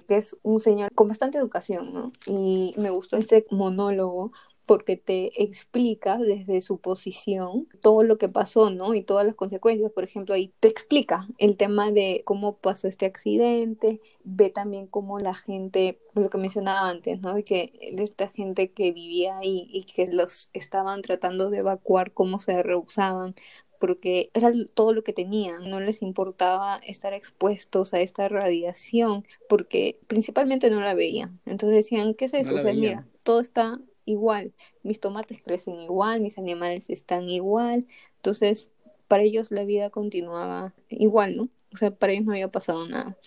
[0.07, 2.11] que es un señor con bastante educación, ¿no?
[2.27, 4.31] Y me gustó este monólogo
[4.65, 8.93] porque te explica desde su posición todo lo que pasó, ¿no?
[8.93, 9.91] Y todas las consecuencias.
[9.91, 15.19] Por ejemplo, ahí te explica el tema de cómo pasó este accidente, ve también cómo
[15.19, 17.33] la gente, lo que mencionaba antes, ¿no?
[17.33, 22.39] De que esta gente que vivía ahí y que los estaban tratando de evacuar, cómo
[22.39, 23.35] se rehusaban,
[23.79, 29.99] porque era todo lo que tenían, no les importaba estar expuestos a esta radiación, porque
[30.07, 31.41] principalmente no la veían.
[31.45, 32.55] Entonces decían, ¿qué es eso?
[32.55, 37.85] o sea, mira, todo está igual, mis tomates crecen igual, mis animales están igual,
[38.17, 38.69] entonces
[39.07, 41.49] para ellos la vida continuaba igual, ¿no?
[41.73, 43.17] O sea, para ellos no había pasado nada.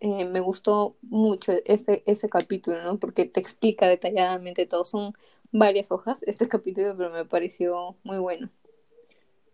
[0.00, 2.98] Eh, me gustó mucho ese, ese capítulo, ¿no?
[2.98, 4.84] Porque te explica detalladamente todo.
[4.84, 5.12] Son
[5.52, 8.50] varias hojas este capítulo, pero me pareció muy bueno.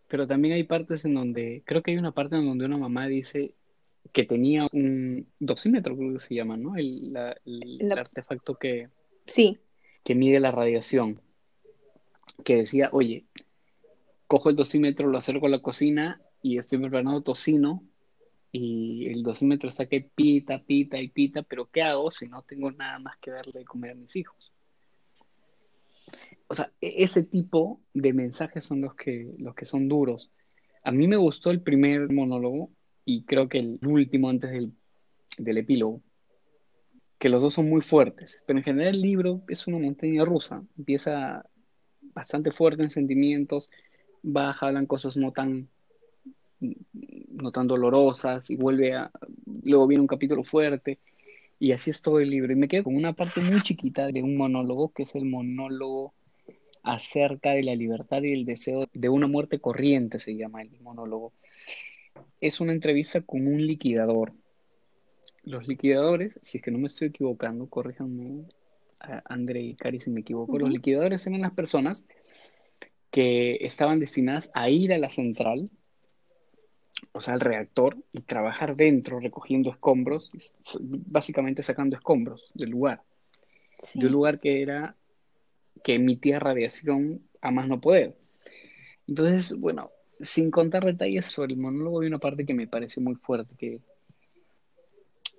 [0.09, 3.09] Pero también hay partes en donde, creo que hay una parte en donde una mamá
[3.09, 3.55] dice
[4.13, 6.77] que tenía un dosímetro, creo que se llama, ¿no?
[6.77, 8.89] El, el artefacto que...
[9.27, 9.59] Sí,
[10.07, 11.21] que mide la radiación,
[12.45, 13.27] que decía, oye,
[14.29, 17.83] cojo el dosímetro, lo acerco a la cocina y estoy preparando tocino
[18.53, 22.71] y el dosímetro está que pita, pita y pita, pero ¿qué hago si no tengo
[22.71, 24.53] nada más que darle de comer a mis hijos?
[26.47, 30.31] O sea, e-, ese tipo de mensajes son los que, los que son duros.
[30.85, 32.71] A mí me gustó el primer monólogo
[33.05, 34.73] y creo que el último antes del,
[35.37, 36.01] del epílogo,
[37.19, 40.63] que los dos son muy fuertes, pero en general el libro es una montaña rusa,
[40.77, 41.45] empieza
[42.15, 43.71] bastante fuerte en sentimientos,
[44.23, 45.69] baja, hablan cosas no tan
[46.61, 49.11] no tan dolorosas y vuelve a
[49.63, 50.99] luego viene un capítulo fuerte
[51.59, 52.53] y así es todo el libro.
[52.53, 56.15] Y me quedo con una parte muy chiquita de un monólogo que es el monólogo
[56.83, 61.33] acerca de la libertad y el deseo de una muerte corriente se llama el monólogo.
[62.41, 64.33] Es una entrevista con un liquidador
[65.47, 68.45] los liquidadores, si es que no me estoy equivocando, corríjanme,
[69.25, 72.05] André y Cari si me equivoco, los liquidadores eran las personas
[73.11, 75.71] que estaban destinadas a ir a la central,
[77.13, 80.33] o sea, al reactor, y trabajar dentro recogiendo escombros,
[80.81, 83.03] básicamente sacando escombros del lugar.
[83.95, 84.97] De un lugar que era,
[85.85, 88.17] que emitía radiación a más no poder.
[89.07, 93.15] Entonces, bueno, sin contar detalles sobre el monólogo, hay una parte que me pareció muy
[93.15, 93.81] fuerte, que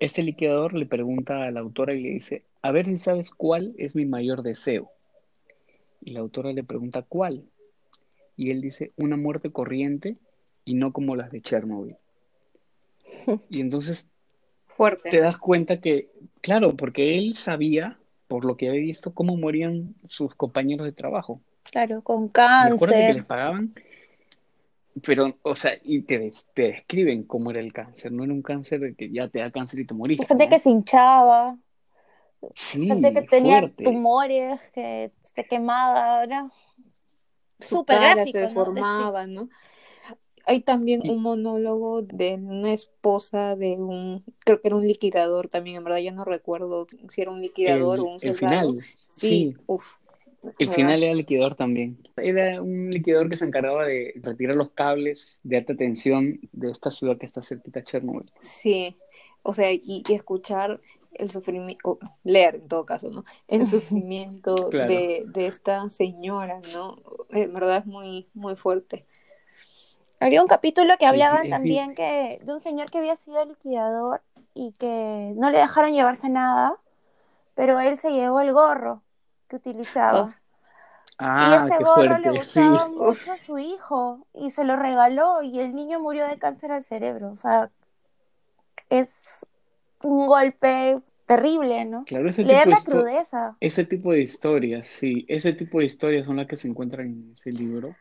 [0.00, 3.74] este liquidador le pregunta a la autora y le dice, a ver si sabes cuál
[3.78, 4.90] es mi mayor deseo.
[6.00, 7.44] Y la autora le pregunta, ¿cuál?
[8.36, 10.16] Y él dice, una muerte corriente
[10.64, 11.96] y no como las de Chernobyl.
[13.50, 14.08] Y entonces
[14.66, 15.10] Fuerte.
[15.10, 19.94] te das cuenta que, claro, porque él sabía, por lo que había visto, cómo morían
[20.06, 21.40] sus compañeros de trabajo.
[21.70, 22.72] Claro, con cáncer.
[22.72, 23.72] Recuerda que les pagaban
[25.04, 28.12] pero, o sea, y te, te describen cómo era el cáncer.
[28.12, 30.50] No era un cáncer de que ya te da cáncer y te moriste, Gente ¿no?
[30.50, 31.58] que se hinchaba,
[32.54, 33.84] Sí, gente que tenía fuerte.
[33.84, 36.50] tumores, que se quemaba, era
[37.60, 38.68] súper gráfico, se ¿no?
[38.68, 39.48] deformaba, ¿no?
[40.46, 45.76] Hay también un monólogo de una esposa de un, creo que era un liquidador también,
[45.78, 48.34] en verdad ya no recuerdo si era un liquidador El, o un el soldado.
[48.34, 49.54] final, Sí, sí.
[49.66, 49.97] uff.
[50.58, 51.98] El final era liquidador también.
[52.16, 56.90] Era un liquidador que se encargaba de retirar los cables de alta tensión de esta
[56.90, 58.32] ciudad que está cerquita de Chernobyl.
[58.40, 58.98] Sí,
[59.42, 60.80] o sea, y, y escuchar
[61.12, 63.24] el sufrimiento, leer en todo caso, ¿no?
[63.48, 64.78] El sufrimiento Claro.
[64.78, 66.96] de, de esta señora, ¿no?
[67.30, 69.06] En verdad es muy, muy fuerte.
[70.20, 73.44] Había un capítulo que Sí, hablaban es también que de un señor que había sido
[73.44, 74.22] liquidador
[74.54, 76.76] y que no le dejaron llevarse nada,
[77.54, 79.02] pero él se llevó el gorro
[79.48, 80.40] que utilizaba.
[81.36, 82.60] y Ah, este qué gorro le sí.
[82.60, 86.72] gustaba mucho a su hijo y se lo regaló y el niño murió de cáncer
[86.72, 87.30] al cerebro.
[87.32, 87.70] O sea,
[88.90, 89.08] es
[90.02, 92.04] un golpe terrible, ¿no?
[92.04, 93.56] Claro, ese Leer tipo de la crudeza.
[93.60, 97.32] ese tipo de historias, sí, ese tipo de historias son las que se encuentran en
[97.32, 97.94] ese libro.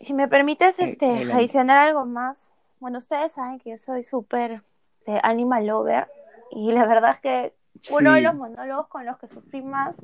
[0.00, 1.32] Si me permites Eh, este, adelante.
[1.32, 4.62] adicionar algo más, bueno, ustedes saben que yo soy súper
[5.00, 6.08] este, animal lover
[6.52, 7.54] y la verdad es que
[7.92, 9.94] uno de los monólogos con los que sufrí más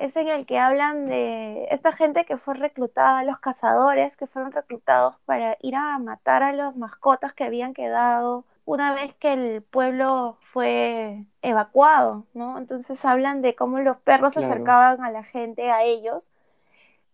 [0.00, 4.50] es en el que hablan de esta gente que fue reclutada, los cazadores que fueron
[4.50, 9.62] reclutados para ir a matar a las mascotas que habían quedado una vez que el
[9.62, 12.56] pueblo fue evacuado, ¿no?
[12.56, 16.30] Entonces hablan de cómo los perros se acercaban a la gente, a ellos,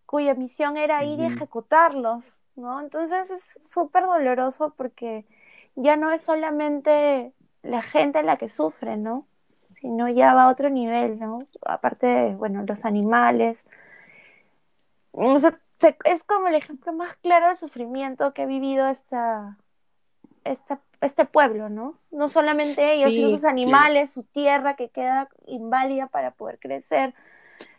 [0.07, 2.81] cuya misión era ir y ejecutarlos, ¿no?
[2.81, 5.25] Entonces es súper doloroso porque
[5.75, 9.27] ya no es solamente la gente la que sufre, ¿no?
[9.80, 11.38] Sino ya va a otro nivel, ¿no?
[11.64, 13.64] Aparte de, bueno, los animales.
[15.12, 19.56] O sea, se- es como el ejemplo más claro de sufrimiento que ha vivido esta,
[20.44, 21.98] esta, este pueblo, ¿no?
[22.10, 23.52] No solamente ellos, Sí, sino sus claro.
[23.52, 27.14] animales, su tierra que queda inválida para poder crecer,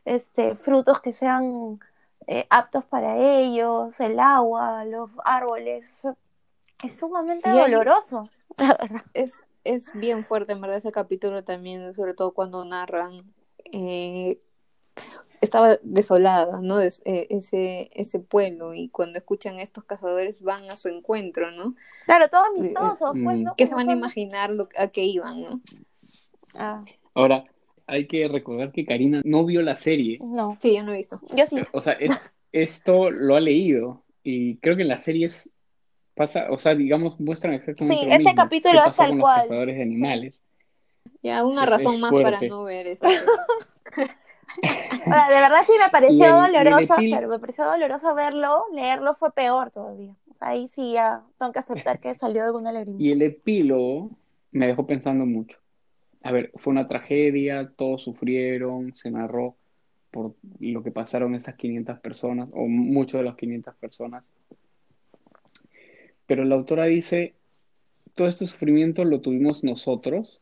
[0.06, 1.80] este, frutos que sean
[2.28, 5.90] eh, aptos para ellos, el agua, los árboles.
[6.84, 9.04] Es sumamente Y hay- doloroso, la verdad.
[9.14, 9.44] Es,
[9.76, 13.34] es bien fuerte, en verdad, ese capítulo también, sobre todo cuando narran.
[13.74, 14.40] eh,
[15.42, 16.80] estaba desolada, ¿no?
[16.82, 21.52] Es- eh, ese, ese pueblo, y cuando escuchan a estos cazadores van a su encuentro,
[21.52, 21.76] ¿no?
[22.06, 23.44] Claro, todos Sí, amistosos, pues, mm.
[23.44, 23.56] ¿no?
[23.56, 25.62] ¿Qué se van a imaginar lo, a qué iban, ¿no?
[26.56, 26.82] Ah,
[27.14, 27.44] Ahora,
[27.86, 30.20] hay que recordar que Karina no vio la serie.
[30.20, 31.20] no, Sí, yo no he visto.
[31.36, 31.68] yo sí.
[31.72, 35.52] O sea, es- esto lo ha leído y creo que en las series
[36.18, 38.36] pasa, o sea, digamos, muestran exactamente Sí, lo ese mismo.
[38.36, 39.38] capítulo ¿Qué es tal cual.
[39.40, 40.42] los cazadores de animales?
[41.24, 42.98] Ya, una Es- razón es más para no ver.
[45.06, 49.16] Ahora, de verdad sí me pareció el- doloroso, epil- pero me pareció doloroso verlo, leerlo
[49.16, 50.16] fue peor todavía.
[50.32, 52.98] O sea, ahí sí ya tengo que aceptar que salió de una lágrima.
[53.00, 54.12] Y el epílogo
[54.52, 55.60] me dejó pensando mucho.
[56.24, 59.56] A ver, fue una tragedia, todos sufrieron, se narró
[60.12, 64.28] por lo que pasaron estas 500 personas, o muchas de las 500 personas.
[66.28, 67.34] Pero la autora dice,
[68.14, 70.42] todo este sufrimiento lo tuvimos nosotros,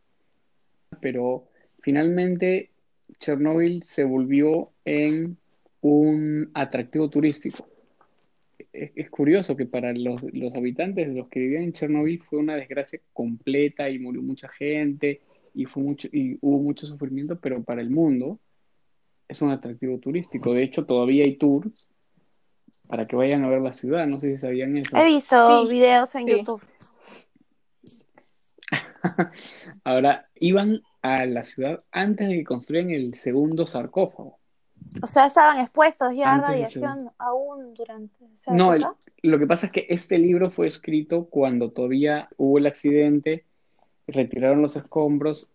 [0.99, 1.47] pero
[1.79, 2.71] finalmente
[3.19, 5.37] Chernóbil se volvió en
[5.81, 7.67] un atractivo turístico.
[8.73, 12.99] Es, curioso que para los, los habitantes los que vivían en Chernóbil fue una desgracia
[13.13, 15.21] completa y murió mucha gente
[15.75, 18.39] mucho, y hubo mucho sufrimiento, pero para el mundo
[19.27, 20.53] es un atractivo turístico.
[20.53, 21.89] De hecho, todavía hay tours
[22.87, 24.05] para que vayan a ver la ciudad.
[24.07, 24.97] No sé si sabían eso.
[24.97, 26.37] He visto Sí, videos en sí.
[26.37, 26.61] YouTube.
[29.83, 34.39] Ahora, iban a la ciudad antes de que construyan el segundo sarcófago.
[35.01, 38.85] O sea, estaban expuestos ya a radiación aún durante esa No, el-
[39.23, 43.43] lo que pasa es que este libro fue escrito cuando todavía hubo el accidente,
[44.07, 45.49] retiraron los escombros,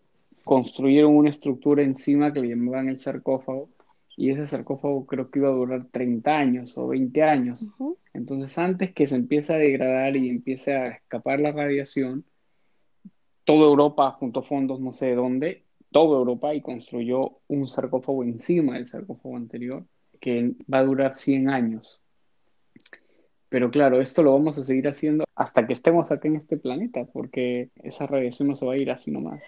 [0.44, 3.68] construyeron una estructura encima que le llamaban el sarcófago,
[4.20, 7.70] y ese sarcófago creo que iba a durar 30 años o 20 años.
[8.12, 12.26] Entonces, antes que se empiece a degradar y empiece a escapar la radiación,
[13.44, 18.74] toda Europa juntó fondos, no sé de dónde, toda Europa y construyó un sarcófago encima
[18.74, 19.86] del sarcófago anterior,
[20.20, 22.02] que va a durar 100 años.
[23.48, 27.06] Pero claro, esto lo vamos a seguir haciendo hasta que estemos acá en este planeta,
[27.06, 29.42] porque esa radiación no se va a ir así nomás.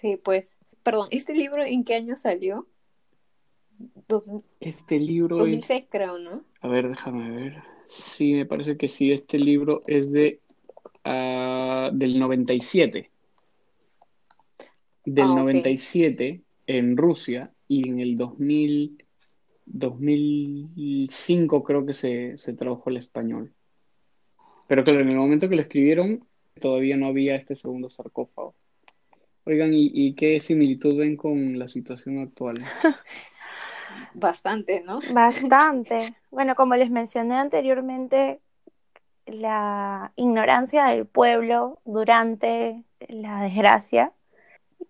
[0.00, 0.56] Sí, pues.
[0.82, 2.66] Perdón, ¿este libro en qué año salió?
[4.08, 4.24] Dos-
[4.60, 5.42] Este libro es...
[5.42, 6.44] 2006 creo, ¿no?
[6.60, 7.62] A ver, déjame ver.
[7.86, 9.12] Sí, me parece que sí.
[9.12, 10.40] Este libro es de
[11.04, 13.10] ah, del 97.
[15.04, 15.36] Del Ah, ok.
[15.36, 19.04] 97 en Rusia y en el 2000,
[19.66, 23.52] 2005 creo que se, se tradujo al español.
[24.68, 26.24] Pero claro, en el momento que lo escribieron,
[26.60, 28.54] todavía no había este segundo sarcófago.
[29.44, 32.58] Oigan, ¿y, qué similitud ven con la situación actual?
[34.14, 35.00] Bastante, ¿no?
[35.12, 36.14] Bastante.
[36.30, 38.40] Bueno, como les mencioné anteriormente,
[39.26, 44.12] la ignorancia del pueblo durante la desgracia,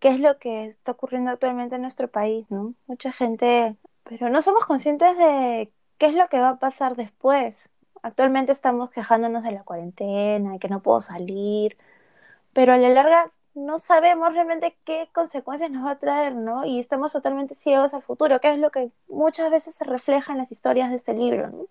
[0.00, 2.74] qué es lo que está ocurriendo actualmente en nuestro país, ¿no?
[2.86, 7.56] Mucha gente, pero no somos conscientes de qué es lo que va a pasar después.
[8.02, 11.76] Actualmente estamos quejándonos de la cuarentena, de que no puedo salir,
[12.52, 16.64] pero a la larga no sabemos realmente qué consecuencias nos va a traer, ¿no?
[16.64, 20.38] Y estamos totalmente ciegos al futuro, que es lo que muchas veces se refleja en
[20.38, 21.66] las historias de este libro, ¿no?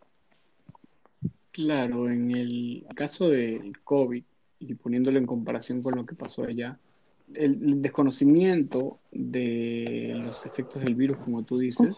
[1.51, 4.23] Claro, en el caso del COVID,
[4.59, 6.77] y poniéndolo en comparación con lo que pasó allá,
[7.33, 11.95] el desconocimiento de los efectos del virus, como tú dices,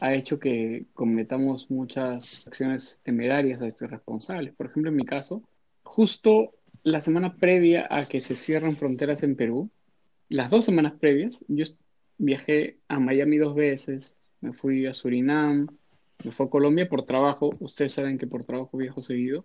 [0.00, 4.54] ha hecho que cometamos muchas acciones temerarias a estos responsables.
[4.54, 5.42] Por ejemplo, en mi caso,
[5.82, 6.52] justo
[6.84, 9.70] la semana previa a que se cierran fronteras en Perú,
[10.28, 11.64] las dos semanas previas, yo
[12.18, 15.66] viajé a Miami dos veces, me fui a Surinam,
[16.22, 19.44] me fui a Colombia por trabajo, ustedes saben que por trabajo viajo seguido,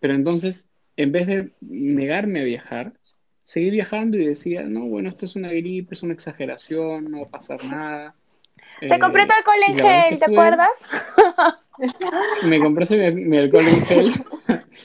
[0.00, 2.92] pero entonces, en vez de negarme a viajar,
[3.44, 7.26] seguí viajando y decía, no, bueno, esto es una gripe, es una exageración, no va
[7.26, 8.14] a pasar nada.
[8.80, 10.70] Te compré tu eh, alcohol en gel, ¿te acuerdas?
[12.44, 14.12] me compré mi, alcohol en gel,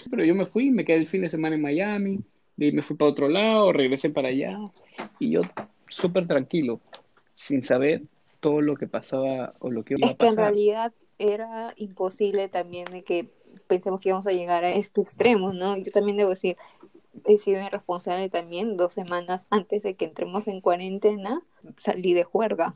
[0.10, 2.20] pero yo me fui, me quedé el fin de semana en Miami,
[2.58, 4.58] y me fui para otro lado, regresé para allá,
[5.20, 5.42] y yo
[5.88, 6.80] súper tranquilo,
[7.36, 8.04] sin saber
[8.40, 10.28] todo lo que pasaba o lo que iba a pasar.
[10.30, 13.30] Es que en realidad era imposible también de que
[13.68, 15.78] pensemos que íbamos a llegar a este extremo, ¿no?
[15.78, 16.58] Yo también debo decir,
[17.26, 21.42] he sido irresponsable también dos semanas antes de que entremos en cuarentena,
[21.78, 22.76] salí de juerga.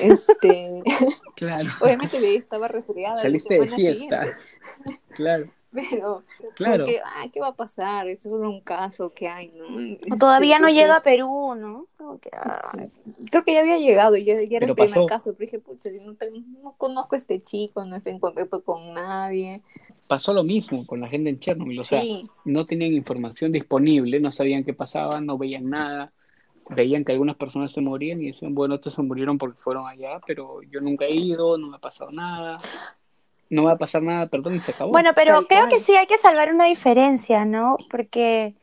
[0.00, 0.82] Este,
[1.36, 1.70] claro.
[1.80, 3.16] Obviamente estaba resfriada.
[3.16, 4.26] Saliste de fiesta.
[5.10, 5.46] Claro.
[5.90, 6.22] Pero,
[6.54, 6.84] claro.
[7.04, 8.08] ah, ¿qué va a pasar?
[8.08, 10.18] Eso es un caso que hay, ¿no?
[10.18, 11.86] todavía no llega a Perú, ¿no?
[13.30, 16.16] Creo que ya había llegado, ya, ya era el primer caso, pero dije, pucha, no,
[16.62, 19.62] no, conozco a este chico, no estoy en contacto con nadie.
[20.06, 22.02] Pasó lo mismo con la gente en Chernobyl, o sea,
[22.44, 26.12] no tenían información disponible, no sabían qué pasaba, no veían nada
[26.70, 30.20] veían que algunas personas se morían y decían, bueno, estos se murieron porque fueron allá,
[30.26, 32.60] pero yo nunca he ido, no me ha pasado nada,
[33.52, 34.90] no va a pasar nada, perdón, y se acabó.
[34.90, 37.76] Bueno, pero creo que sí hay que salvar una diferencia, ¿no?
[37.90, 38.54] Porque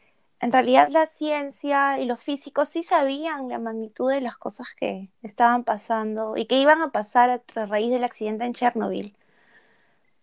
[0.42, 5.10] en realidad la ciencia y los físicos sí sabían la magnitud de las cosas que
[5.22, 9.16] estaban pasando y que iban a pasar a raíz del accidente en Chernobyl.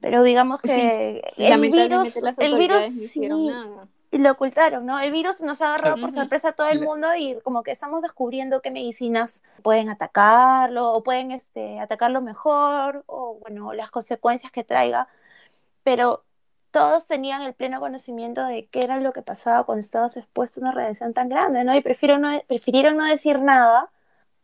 [0.01, 4.99] Pero digamos que el virus, el virus sí, nada y lo ocultaron, ¿no?
[5.01, 8.03] El virus nos ha agarrado por sorpresa a todo el mundo y como que estamos
[8.03, 14.65] descubriendo qué medicinas pueden atacarlo o pueden este, atacarlo mejor o, bueno, las consecuencias que
[14.65, 15.09] traiga,
[15.83, 16.25] pero
[16.71, 20.63] todos tenían el pleno conocimiento de qué era lo que pasaba cuando estabas expuesto a
[20.63, 21.75] una radiación tan grande, ¿no?
[21.75, 23.91] Y prefirieron no, prefirieron no decir nada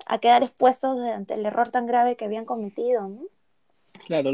[0.07, 3.23] a quedar expuestos ante el error tan grave que habían cometido, ¿no?
[4.07, 4.31] Claro,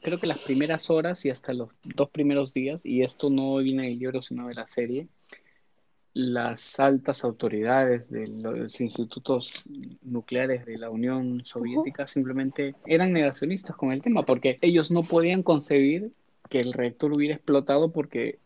[0.00, 3.84] creo que las primeras horas y hasta los dos primeros días, y esto no viene
[3.84, 5.08] del libro sino de la serie,
[6.12, 9.64] las altas autoridades de los institutos
[10.02, 15.42] nucleares de la Unión Soviética simplemente eran negacionistas con el tema, porque ellos no podían
[15.42, 16.10] concebir
[16.48, 18.38] que el reactor hubiera explotado porque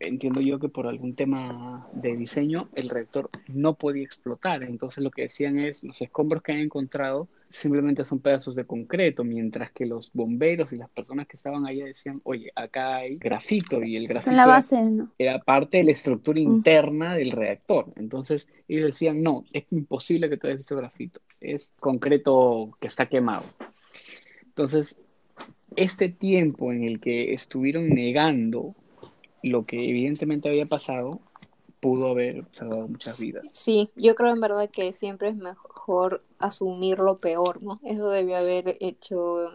[0.00, 4.62] entiendo yo que por algún tema de diseño el reactor no podía explotar.
[4.62, 9.24] Entonces lo que decían es los escombros que han encontrado simplemente son pedazos de concreto,
[9.24, 13.82] mientras que los bomberos y las personas que estaban allá decían, oye, acá hay grafito
[13.82, 15.10] y el grafito la base, ¿no?
[15.18, 17.86] era parte de la estructura interna del reactor.
[17.96, 23.06] Entonces ellos decían, no, es imposible que tú hayas visto grafito, es concreto que está
[23.06, 23.44] quemado.
[24.42, 25.00] Entonces,
[25.76, 28.74] este tiempo en el que estuvieron negando
[29.42, 31.20] lo que evidentemente había pasado,
[31.80, 33.48] pudo haber salvado muchas vidas.
[33.52, 37.80] Sí, yo creo en verdad que siempre es mejor asumir lo peor, ¿no?
[37.84, 39.52] Eso debió haber hecho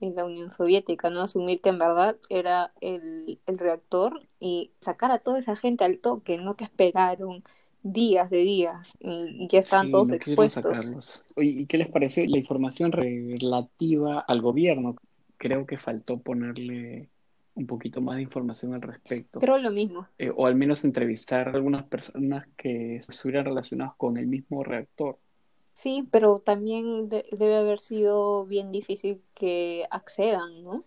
[0.00, 1.22] en la Unión Soviética, ¿no?
[1.22, 6.38] Asumir que en verdad era el, reactor y sacar a toda esa gente al toque,
[6.38, 7.42] no que esperaron
[7.82, 11.24] días de días y ya estaban todos expuestos.
[11.36, 14.96] ¿Y qué les pareció la información relativa al gobierno?
[15.36, 17.08] Creo que faltó ponerle
[17.54, 19.40] un poquito más de información al respecto.
[19.40, 20.08] Creo lo mismo.
[20.18, 25.18] Eh, o al menos entrevistar a algunas personas que estuvieran relacionadas con el mismo reactor.
[25.72, 30.84] Sí, pero también debe haber sido bien difícil que accedan, ¿no?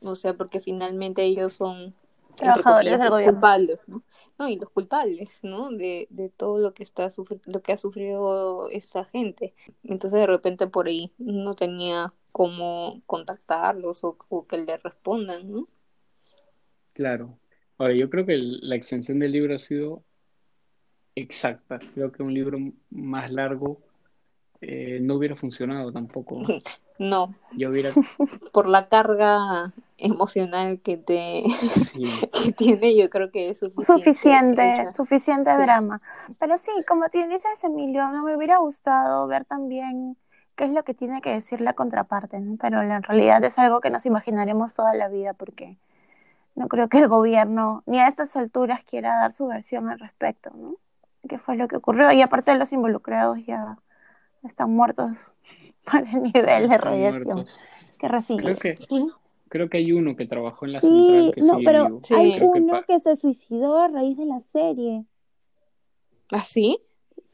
[0.00, 1.94] O sea, porque finalmente ellos son
[2.36, 3.40] trabajadores del gobierno.
[3.40, 4.02] culpables, ¿no?
[4.38, 5.70] No, y los culpables, ¿no?
[5.70, 7.10] De, de todo lo que está
[7.46, 9.54] lo que ha sufrido esta gente.
[9.84, 15.68] Entonces de repente por ahí no tenía cómo contactarlos o, o que le respondan, ¿no?
[17.00, 17.38] Claro.
[17.78, 20.04] Ahora, yo creo que el- la extensión del libro ha sido
[21.14, 21.78] exacta.
[21.94, 22.58] Creo que un libro
[22.90, 23.80] más largo
[24.60, 26.42] eh, no hubiera funcionado tampoco.
[26.98, 27.94] No, Yo hubiera,
[28.52, 31.44] por la carga emocional que te
[31.86, 32.02] sí,
[32.44, 34.02] que tiene, yo creo que es suficiente.
[34.12, 35.62] Suficiente, Esa- suficiente Sí.
[35.62, 36.02] drama.
[36.38, 40.18] Pero sí, como tú dices, Emilio, no me hubiera gustado ver también
[40.56, 42.58] qué es lo que tiene que decir la contraparte, ¿no?
[42.60, 45.78] Pero en realidad es algo que nos imaginaremos toda la vida porque
[46.54, 50.50] no creo que el gobierno ni a estas alturas quiera dar su versión al respecto,
[50.54, 50.76] ¿no?
[51.28, 52.10] ¿Qué fue lo que ocurrió?
[52.12, 53.78] Y aparte los involucrados ya
[54.44, 55.16] están muertos
[55.84, 57.46] por el nivel de radiación
[57.98, 58.44] que reciben.
[58.44, 58.74] Creo que,
[59.48, 62.00] creo que hay uno que trabajó en la Sí, central que no, sigue pero vivo.
[62.04, 62.14] Sí.
[62.14, 65.04] hay Creo que uno pa- que se suicidó a raíz de la serie.
[66.32, 66.78] ¿Ah, sí?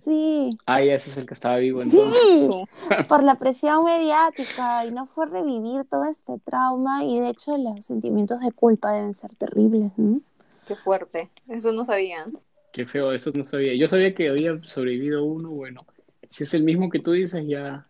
[0.06, 2.20] Sí, Ah, ya ese es el que estaba vivo entonces.
[2.22, 2.48] sí,
[3.08, 7.84] por la presión mediática y no fue revivir todo este trauma y de hecho los
[7.84, 10.20] sentimientos de culpa deben ser terribles, ¿no?
[10.66, 11.28] Qué fuerte.
[11.48, 12.32] Eso no sabían.
[12.72, 13.74] Qué feo, eso no sabía.
[13.74, 15.84] Yo sabía que había sobrevivido uno, bueno,
[16.30, 17.86] si es el mismo que tú dices, ya,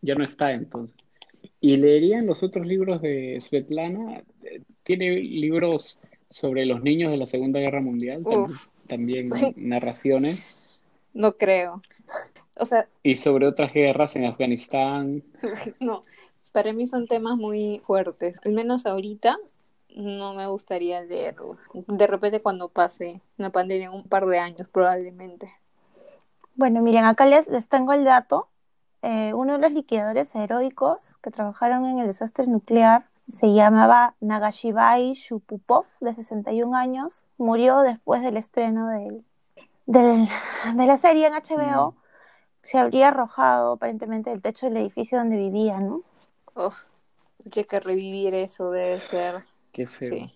[0.00, 0.96] ya no está entonces.
[1.60, 4.22] Y leerían los otros libros de Svetlana.
[4.44, 8.22] Eh, Tiene libros sobre los niños de la Segunda Guerra Mundial,
[8.88, 10.48] también narraciones,
[11.14, 11.82] No creo.
[12.58, 15.22] O sea, y sobre otras guerras en Afganistán.
[15.80, 16.02] no.
[16.52, 18.38] Para mí son temas muy fuertes.
[18.44, 19.38] Al menos ahorita
[19.96, 21.56] no me gustaría leerlo.
[21.86, 25.50] De repente cuando pase una pandemia en un par de años probablemente.
[26.54, 28.48] Bueno, miren, acá les, les tengo el dato.
[29.00, 35.14] Eh, uno de los liquidadores heroicos que trabajaron en el desastre nuclear se llamaba Nagashibai
[35.14, 37.24] Shupupov, de 61 años.
[37.38, 39.24] Murió después del estreno del,
[39.86, 40.28] del-
[40.74, 41.94] de la serie en HBO.
[42.62, 46.02] Se habría arrojado aparentemente del techo del edificio donde vivía, ¿no?
[46.54, 46.72] Oh,
[47.56, 49.42] hay que revivir eso debe ser.
[49.72, 50.10] Qué feo.
[50.14, 50.32] Sí.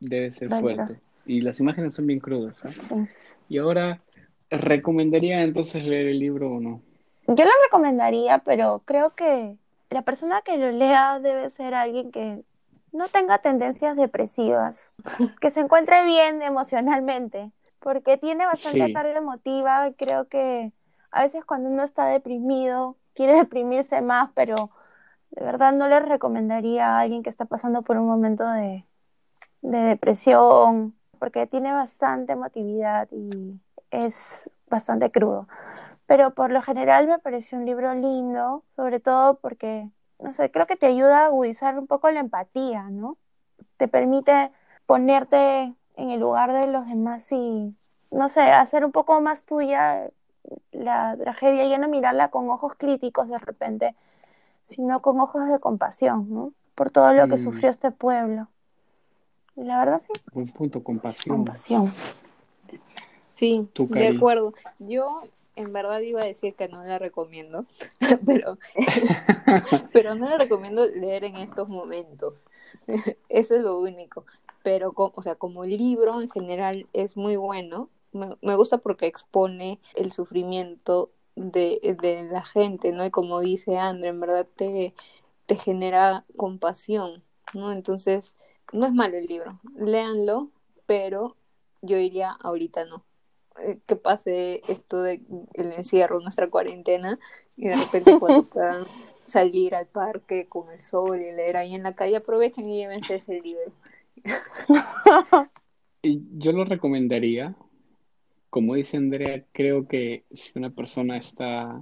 [0.00, 1.00] Debe ser fuerte.
[1.24, 2.68] Y las imágenes son bien crudas, ¿ah?
[2.70, 2.94] Sí.
[3.48, 4.02] Y ahora,
[4.50, 6.82] ¿recomendaría entonces leer el libro o no?
[7.26, 9.56] Yo lo recomendaría, pero creo que
[9.88, 12.42] la persona que lo lea debe ser alguien que
[12.92, 14.90] no tenga tendencias depresivas,
[15.40, 17.50] que se encuentre bien emocionalmente,
[17.84, 18.92] porque tiene bastante Sí.
[18.92, 19.92] carga emotiva.
[19.98, 20.72] Creo que
[21.12, 24.72] a veces cuando uno está deprimido, quiere deprimirse más, pero
[25.32, 28.86] de verdad no le recomendaría a alguien que está pasando por un momento de,
[29.62, 33.60] de depresión, porque tiene bastante emotividad y
[33.90, 35.48] es bastante crudo.
[36.06, 40.66] Pero por lo general me pareció un libro lindo, sobre todo porque, no sé, creo
[40.66, 43.18] que te ayuda a agudizar un poco la empatía, ¿no?
[43.78, 44.52] Te permite
[44.86, 47.74] ponerte en el lugar de los demás y,
[48.10, 50.10] no sé, hacer un poco más tuya
[50.72, 53.94] la tragedia y no mirarla con ojos críticos de repente,
[54.68, 56.52] sino con ojos de compasión, ¿no?
[56.74, 57.44] Por todo lo que Mm.
[57.44, 58.48] sufrió este pueblo.
[59.56, 61.36] Y la verdad sí, Buen punto, compasión.
[61.36, 61.94] compasión.
[63.34, 64.54] Sí, Tú, de acuerdo.
[64.78, 65.22] Yo
[65.56, 67.66] en verdad iba a decir que no la recomiendo,
[68.26, 68.58] pero,
[69.92, 72.44] pero no la recomiendo leer en estos momentos.
[73.28, 74.24] Eso es lo único.
[74.64, 77.90] Pero, o sea, como libro en general es muy bueno.
[78.12, 83.06] Me, me gusta porque expone el sufrimiento de, de la gente, ¿no?
[83.06, 84.94] Y como dice André, en verdad te,
[85.46, 87.72] te genera compasión, ¿no?
[87.72, 88.34] Entonces,
[88.72, 89.60] no es malo el libro.
[89.76, 90.50] Léanlo,
[90.86, 91.36] pero
[91.82, 93.04] yo diría ahorita no
[93.60, 95.22] eh, que pase esto de
[95.54, 97.18] el encierro, nuestra cuarentena,
[97.56, 98.86] y de repente cuando puedan
[99.26, 103.16] salir al parque con el sol y leer ahí en la calle, aprovechen y llévense
[103.16, 103.72] ese libro.
[106.02, 107.56] Yo lo recomendaría.
[108.50, 111.80] Como dice Andrea, creo que si una persona está,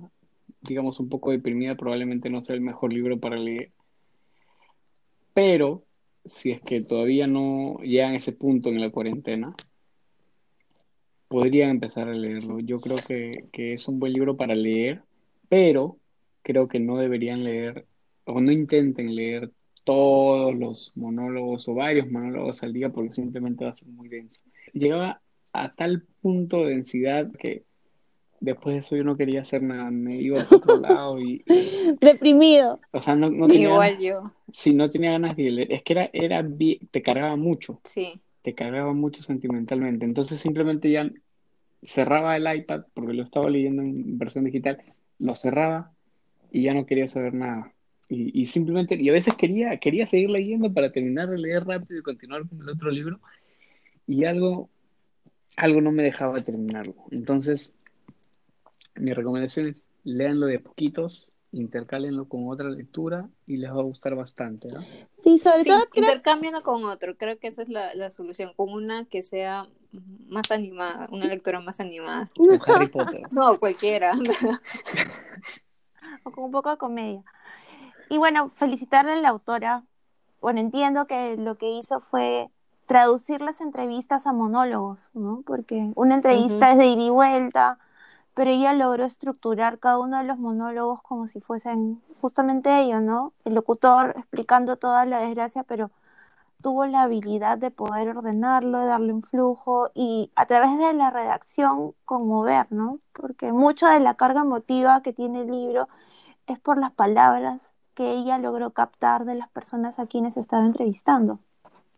[0.62, 3.72] digamos, un poco deprimida, probablemente no sea el mejor libro para leer.
[5.34, 5.84] Pero
[6.24, 9.54] si es que todavía no llegan a ese punto en la cuarentena,
[11.28, 12.60] podrían empezar a leerlo.
[12.60, 15.02] Yo creo que, que es un buen libro para leer,
[15.48, 15.98] pero
[16.42, 17.86] creo que no deberían leer
[18.24, 19.50] o no intenten leer
[19.84, 24.42] todos los monólogos o varios monólogos al día porque simplemente va a ser muy denso.
[24.72, 25.20] Llegaba
[25.52, 27.64] a tal punto de densidad que
[28.40, 31.96] después de eso yo no quería hacer nada, me iba por otro lado y, y-
[32.00, 32.80] Deprimido.
[32.92, 35.82] o sea, no, no tenía Igual ganas, yo, sí, no tenía ganas de leer, es
[35.82, 36.46] que era, era,
[36.90, 38.20] te cargaba mucho, sí.
[38.42, 41.10] te cargaba mucho sentimentalmente, entonces simplemente ya
[41.82, 44.82] cerraba el iPad porque lo estaba leyendo en versión digital,
[45.18, 45.92] lo cerraba
[46.50, 47.72] y ya no quería saber nada.
[48.12, 51.98] Y, y simplemente, y a veces quería, quería seguir leyendo para terminar de leer rápido
[51.98, 53.18] y continuar con el otro libro,
[54.06, 54.68] y algo,
[55.56, 56.94] algo no me dejaba terminarlo.
[57.10, 57.74] Entonces,
[58.96, 63.84] mi recomendación es, léanlo de a poquitos, intercálenlo con otra lectura y les va a
[63.84, 64.82] gustar bastante, ¿no?
[65.22, 67.16] Sí, sobre Sí, todo creo intercámbialo con otro.
[67.16, 68.52] Creo que esa es la, la solución.
[68.56, 69.68] Con una que sea
[70.28, 72.28] más animada, una lectura más animada.
[72.36, 73.22] Con Harry Potter.
[73.30, 74.12] No, cualquiera.
[76.24, 77.22] o con un poco de comedia.
[78.12, 79.84] Y bueno, felicitarle a la autora.
[80.42, 82.50] Bueno, entiendo que lo que hizo fue
[82.84, 85.42] traducir las entrevistas a monólogos, ¿no?
[85.46, 87.78] Porque una entrevista es de ida y vuelta,
[88.34, 93.32] pero ella logró estructurar cada uno de los monólogos como si fuesen justamente ellos, ¿no?
[93.46, 95.90] El locutor explicando toda la desgracia, pero
[96.60, 101.08] tuvo la habilidad de poder ordenarlo, de darle un flujo y a través de la
[101.08, 102.98] redacción conmover, ¿no?
[103.14, 105.88] Porque mucho de la carga emotiva que tiene el libro
[106.46, 111.38] es por las palabras que ella logró captar de las personas a quienes estaba entrevistando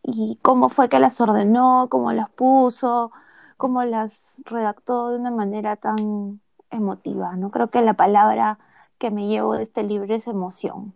[0.02, 3.10] y cómo fue que las ordenó, cómo las puso,
[3.56, 6.40] cómo las redactó de una manera tan
[6.70, 7.50] emotiva, ¿no?
[7.50, 8.58] Creo que la palabra
[8.98, 10.94] que me llevo de este libro es emoción.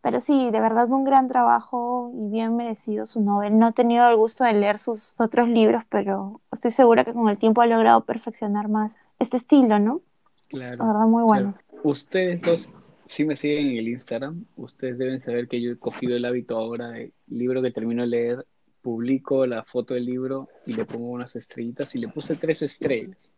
[0.00, 3.58] Pero sí, de verdad un gran trabajo y bien merecido su novel.
[3.58, 7.28] No he tenido el gusto de leer sus otros libros, pero estoy segura que con
[7.28, 10.00] el tiempo ha logrado perfeccionar más este estilo, ¿no?
[10.48, 10.76] Claro.
[10.76, 11.54] La verdad, muy bueno.
[11.54, 11.82] claro.
[11.82, 12.72] Ustedes dos,
[13.08, 16.58] si me siguen en el Instagram, ustedes deben saber que yo he cogido el hábito
[16.58, 18.46] ahora de libro que termino de leer,
[18.82, 23.32] publico la foto del libro y le pongo unas estrellitas y le puse tres estrellas.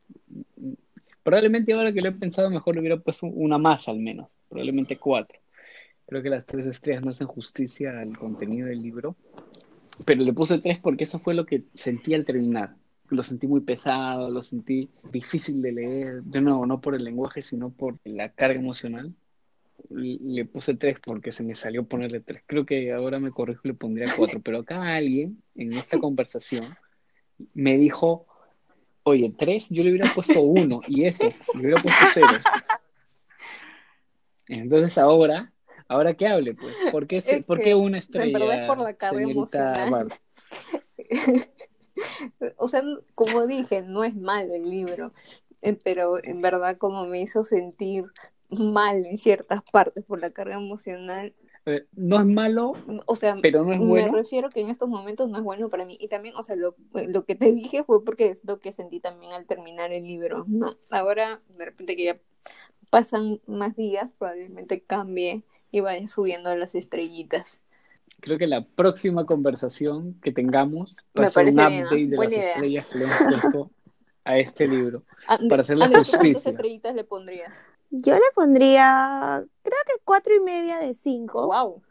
[1.23, 4.99] Probablemente ahora que lo he pensado, mejor le hubiera puesto una más al menos, probablemente
[4.99, 5.39] cuatro.
[6.05, 9.14] Creo que las tres estrellas no hacen justicia al contenido del libro,
[10.05, 12.75] pero le puse tres porque eso fue lo que sentí al terminar.
[13.09, 17.41] Lo sentí muy pesado, lo sentí difícil de leer, de nuevo, no por el lenguaje,
[17.41, 19.14] sino por la carga emocional.
[19.89, 22.43] Le puse tres porque se me salió ponerle tres.
[22.47, 26.76] Creo que ahora me corrijo y le pondría cuatro, pero acá alguien en esta conversación
[27.55, 28.26] me dijo,
[29.03, 32.28] oye, tres, yo le hubiera puesto uno y eso, le hubiera puesto cero.
[34.49, 35.53] Entonces ahora
[35.91, 36.76] Ahora que hable, pues.
[36.93, 40.09] ¿Por qué, se, Es ¿por qué una en estrella, verdad es por la carga emocional.
[42.57, 42.83] O sea,
[43.14, 45.12] como dije, no es malo el libro,
[45.61, 48.07] eh, pero en verdad como me hizo sentir
[48.59, 51.34] mal en ciertas partes por la carga emocional,
[51.66, 52.72] A ver, no es malo,
[53.07, 54.12] o sea, pero no es me bueno.
[54.12, 55.96] refiero que en estos momentos no es bueno para mí.
[56.01, 59.01] Y también, o sea, lo, lo que te dije fue porque es lo que sentí
[59.01, 60.76] también al terminar el libro, ¿no?
[60.90, 62.18] Ahora, de repente que ya
[62.90, 67.61] pasan más días, probablemente cambie y vaya subiendo las estrellitas.
[68.20, 72.36] Creo que la próxima conversación que tengamos va Me a ser un update de las
[72.36, 72.36] idea.
[72.36, 73.72] estrellas que le hemos puesto
[74.24, 75.05] a este libro.
[75.26, 76.46] André- Para hacerle Andrés, ¿tú ¿cuántas justicia.
[76.46, 77.53] estrellitas le pondrías?
[77.91, 81.82] Yo le pondría, creo que cuatro y media de cinco, Wow.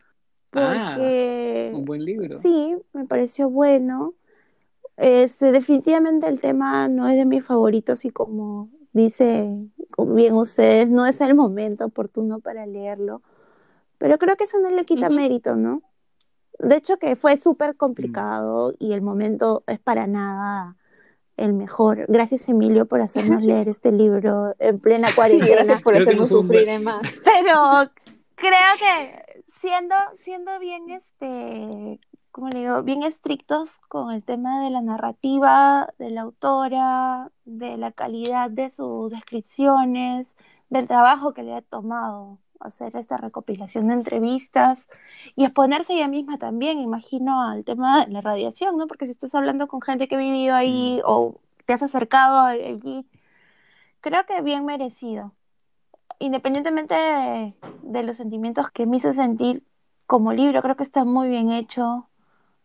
[0.50, 2.42] porque Un buen libro.
[2.42, 4.14] sí, me pareció bueno.
[4.98, 9.48] Este, definitivamente el tema no es de mis favoritos y como dice
[9.98, 13.22] bien ustedes, no es el momento oportuno para leerlo,
[13.98, 15.84] pero creo que eso no le quita mérito, ¿no?
[16.60, 20.76] De hecho que fue súper complicado y el momento es para nada
[21.40, 22.06] el mejor.
[22.08, 25.56] Gracias Emilio por hacernos leer este libro en plena Sí, cuarentena.
[25.56, 27.02] gracias por Creo hacernos sufrir de más.
[27.26, 27.92] Pero
[28.36, 32.00] creo que siendo, siendo bien este,
[32.32, 32.82] ¿cómo le digo?
[32.84, 38.70] Bien estrictos con el tema de la narrativa, de la autora, de la calidad de
[38.70, 40.28] sus descripciones,
[40.70, 44.88] del trabajo que le ha tomado hacer esta recopilación de entrevistas
[45.36, 48.88] y exponerse ella misma también, imagino, al tema de la radiación, ¿no?
[48.88, 53.08] Porque si estás hablando con gente que ha vivido ahí o te has acercado allí,
[54.02, 55.34] creo que bien merecido
[56.20, 57.54] independientemente de,
[57.84, 59.64] de los sentimientos que me hizo sentir
[60.06, 62.10] como libro, creo que está muy bien hecho,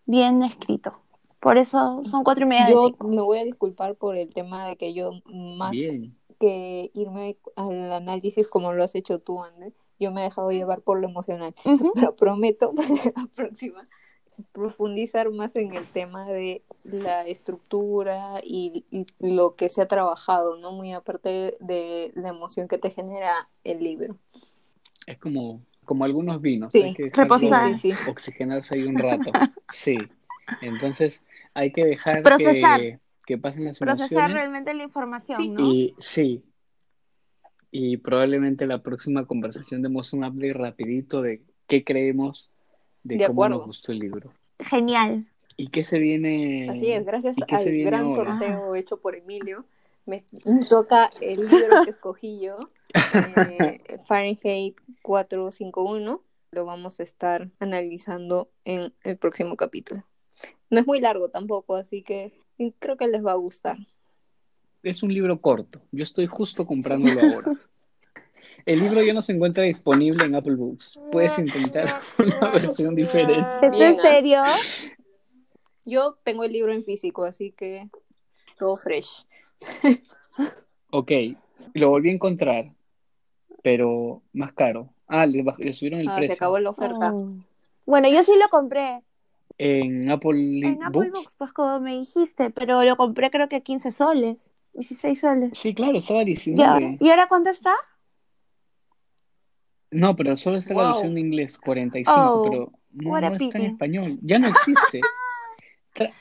[0.06, 0.92] bien escrito.
[1.40, 3.08] Por eso son cuatro y media de Yo cinco.
[3.08, 6.16] me voy a disculpar por el tema de que yo más Bien.
[6.40, 10.82] que irme al análisis como lo has hecho tú, Andrés, yo me he dejado llevar
[10.82, 11.54] por lo emocional.
[11.94, 13.86] Pero prometo para la próxima
[14.52, 20.56] profundizar más en el tema de la estructura y, y lo que se ha trabajado,
[20.58, 20.72] ¿no?
[20.72, 24.16] Muy aparte de la emoción que te genera el libro.
[25.06, 26.72] Es como, como algunos vinos.
[26.72, 27.76] Sí, hay que dejarlo reposar.
[27.76, 28.10] Sí, sí, sí.
[28.10, 29.30] oxigenarse ahí un rato.
[29.68, 29.98] Sí.
[30.60, 31.24] Entonces
[31.54, 32.80] hay que dejar Procesar.
[32.80, 34.34] que, que pasen las Procesar emociones.
[34.34, 35.48] realmente la información, Sí.
[35.48, 35.60] ¿no?
[35.60, 36.44] Y sí.
[37.76, 42.52] Y probablemente la próxima conversación demos un update rapidito de qué creemos
[43.02, 43.56] de, De cómo acuerdo.
[43.56, 44.32] nos gustó el libro.
[44.60, 45.26] Genial.
[45.56, 46.70] ¿Y qué se viene?
[46.70, 48.38] Así es, gracias ¿Y qué se al gran ahora?
[48.38, 49.64] sorteo hecho por Emilio,
[50.06, 52.58] me, me toca el libro que escogí yo,
[53.50, 56.22] eh, Fahrenheit 451.
[56.52, 60.04] Lo vamos a estar analizando en el próximo capítulo.
[60.70, 62.38] No es muy largo tampoco, así que
[62.78, 63.78] creo que les va a gustar.
[64.84, 65.80] Es un libro corto.
[65.90, 67.52] Yo estoy justo comprándolo ahora.
[68.66, 70.98] El libro ya no se encuentra disponible en Apple Books.
[71.10, 73.66] Puedes intentar una versión diferente.
[73.66, 74.02] ¿Es en ¿ah?
[74.02, 74.42] serio?
[75.86, 77.88] Yo tengo el libro en físico, así que
[78.58, 79.26] todo fresh.
[80.90, 81.10] Ok,
[81.74, 82.72] lo volví a encontrar,
[83.62, 84.90] pero más caro.
[85.06, 86.34] Ah, le, subieron el Ah, se precio.
[86.34, 87.12] acabó la oferta.
[87.12, 87.34] Oh.
[87.86, 89.02] Bueno, yo sí lo compré
[89.58, 91.12] En Apple en Apple Books.
[91.12, 94.36] Books, pues como me dijiste, pero lo compré creo que 15 soles,
[94.74, 95.50] 16 soles.
[95.58, 96.64] Sí, claro, estaba ¿Y 19.
[96.68, 97.74] ahora, ¿y ahora cuánto está?
[99.90, 100.92] No, pero solo está la Wow.
[100.92, 104.18] versión de inglés, 45, Oh, pero no, está en español.
[104.22, 105.00] Ya no existe.
[105.94, 106.12] Tra-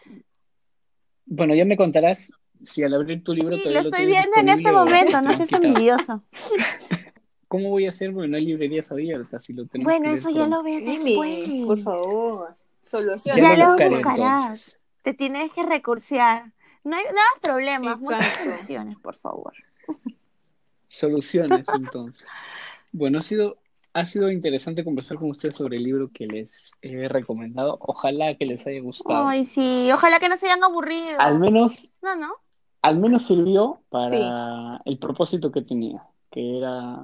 [1.25, 2.31] Bueno, ya me contarás
[2.63, 5.37] si al abrir tu libro Sí, todavía lo estoy viendo en este momento, no han
[5.37, 6.23] seas envidioso.
[7.47, 8.13] ¿Cómo voy a hacer?
[8.13, 10.57] Porque no hay librerías abiertas y lo tenemos Bueno, que eso ya pronto.
[10.57, 11.65] lo ves Dime, después.
[11.67, 12.55] por favor.
[12.81, 13.35] Solución.
[13.37, 14.43] Ya Ya lo lo buscaré buscarás.
[14.45, 14.79] entonces.
[15.01, 16.51] Te tienes que recursear.
[16.83, 19.53] No hay nada problemas, muchas soluciones, por favor.
[20.87, 22.27] Soluciones, entonces.
[22.91, 23.57] Bueno, ha sido,
[23.93, 27.77] ha sido interesante conversar con ustedes sobre el libro que les he recomendado.
[27.79, 29.27] Ojalá que les haya gustado.
[29.27, 31.19] Ay, sí, ojalá que no se hayan aburrido.
[31.19, 32.33] Al menos, No, no.
[32.81, 37.01] al menos sirvió para el propósito que tenía, que era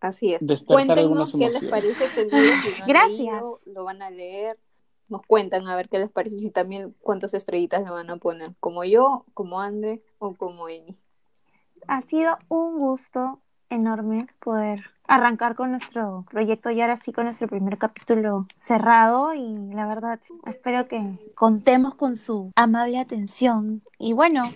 [0.00, 0.44] Así es.
[0.64, 2.38] Cuéntenos qué les parece este libro.
[2.62, 3.18] Si no han Gracias.
[3.18, 4.58] leído, lo van a leer.
[5.10, 8.54] Nos cuentan a ver qué les parece y también cuántas estrellitas le van a poner.
[8.60, 10.96] Como yo, como Andre o como Amy.
[11.86, 17.48] Ha sido un gusto enorme poder arrancar con nuestro proyecto y ahora sí con nuestro
[17.48, 21.02] primer capítulo cerrado y la verdad espero que
[21.34, 24.52] contemos con su amable atención y bueno,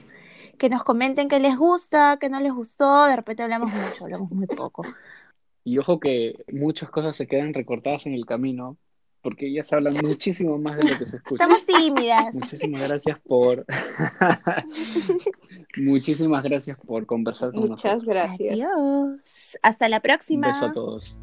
[0.58, 4.30] que nos comenten qué les gusta, qué no les gustó, de repente hablamos mucho, hablamos
[4.30, 4.82] muy poco.
[5.66, 8.76] Y ojo que muchas cosas se quedan recortadas en el camino,
[9.24, 11.42] porque ya se habla muchísimo más de lo que se escucha.
[11.42, 12.32] Estamos tímidas.
[12.34, 13.64] Muchísimas gracias por
[15.76, 18.04] muchísimas gracias por conversar con Muchas nosotros.
[18.04, 18.54] gracias.
[18.54, 19.20] Adiós.
[19.62, 20.46] Hasta la Un próxima.
[20.48, 21.18] beso a todos.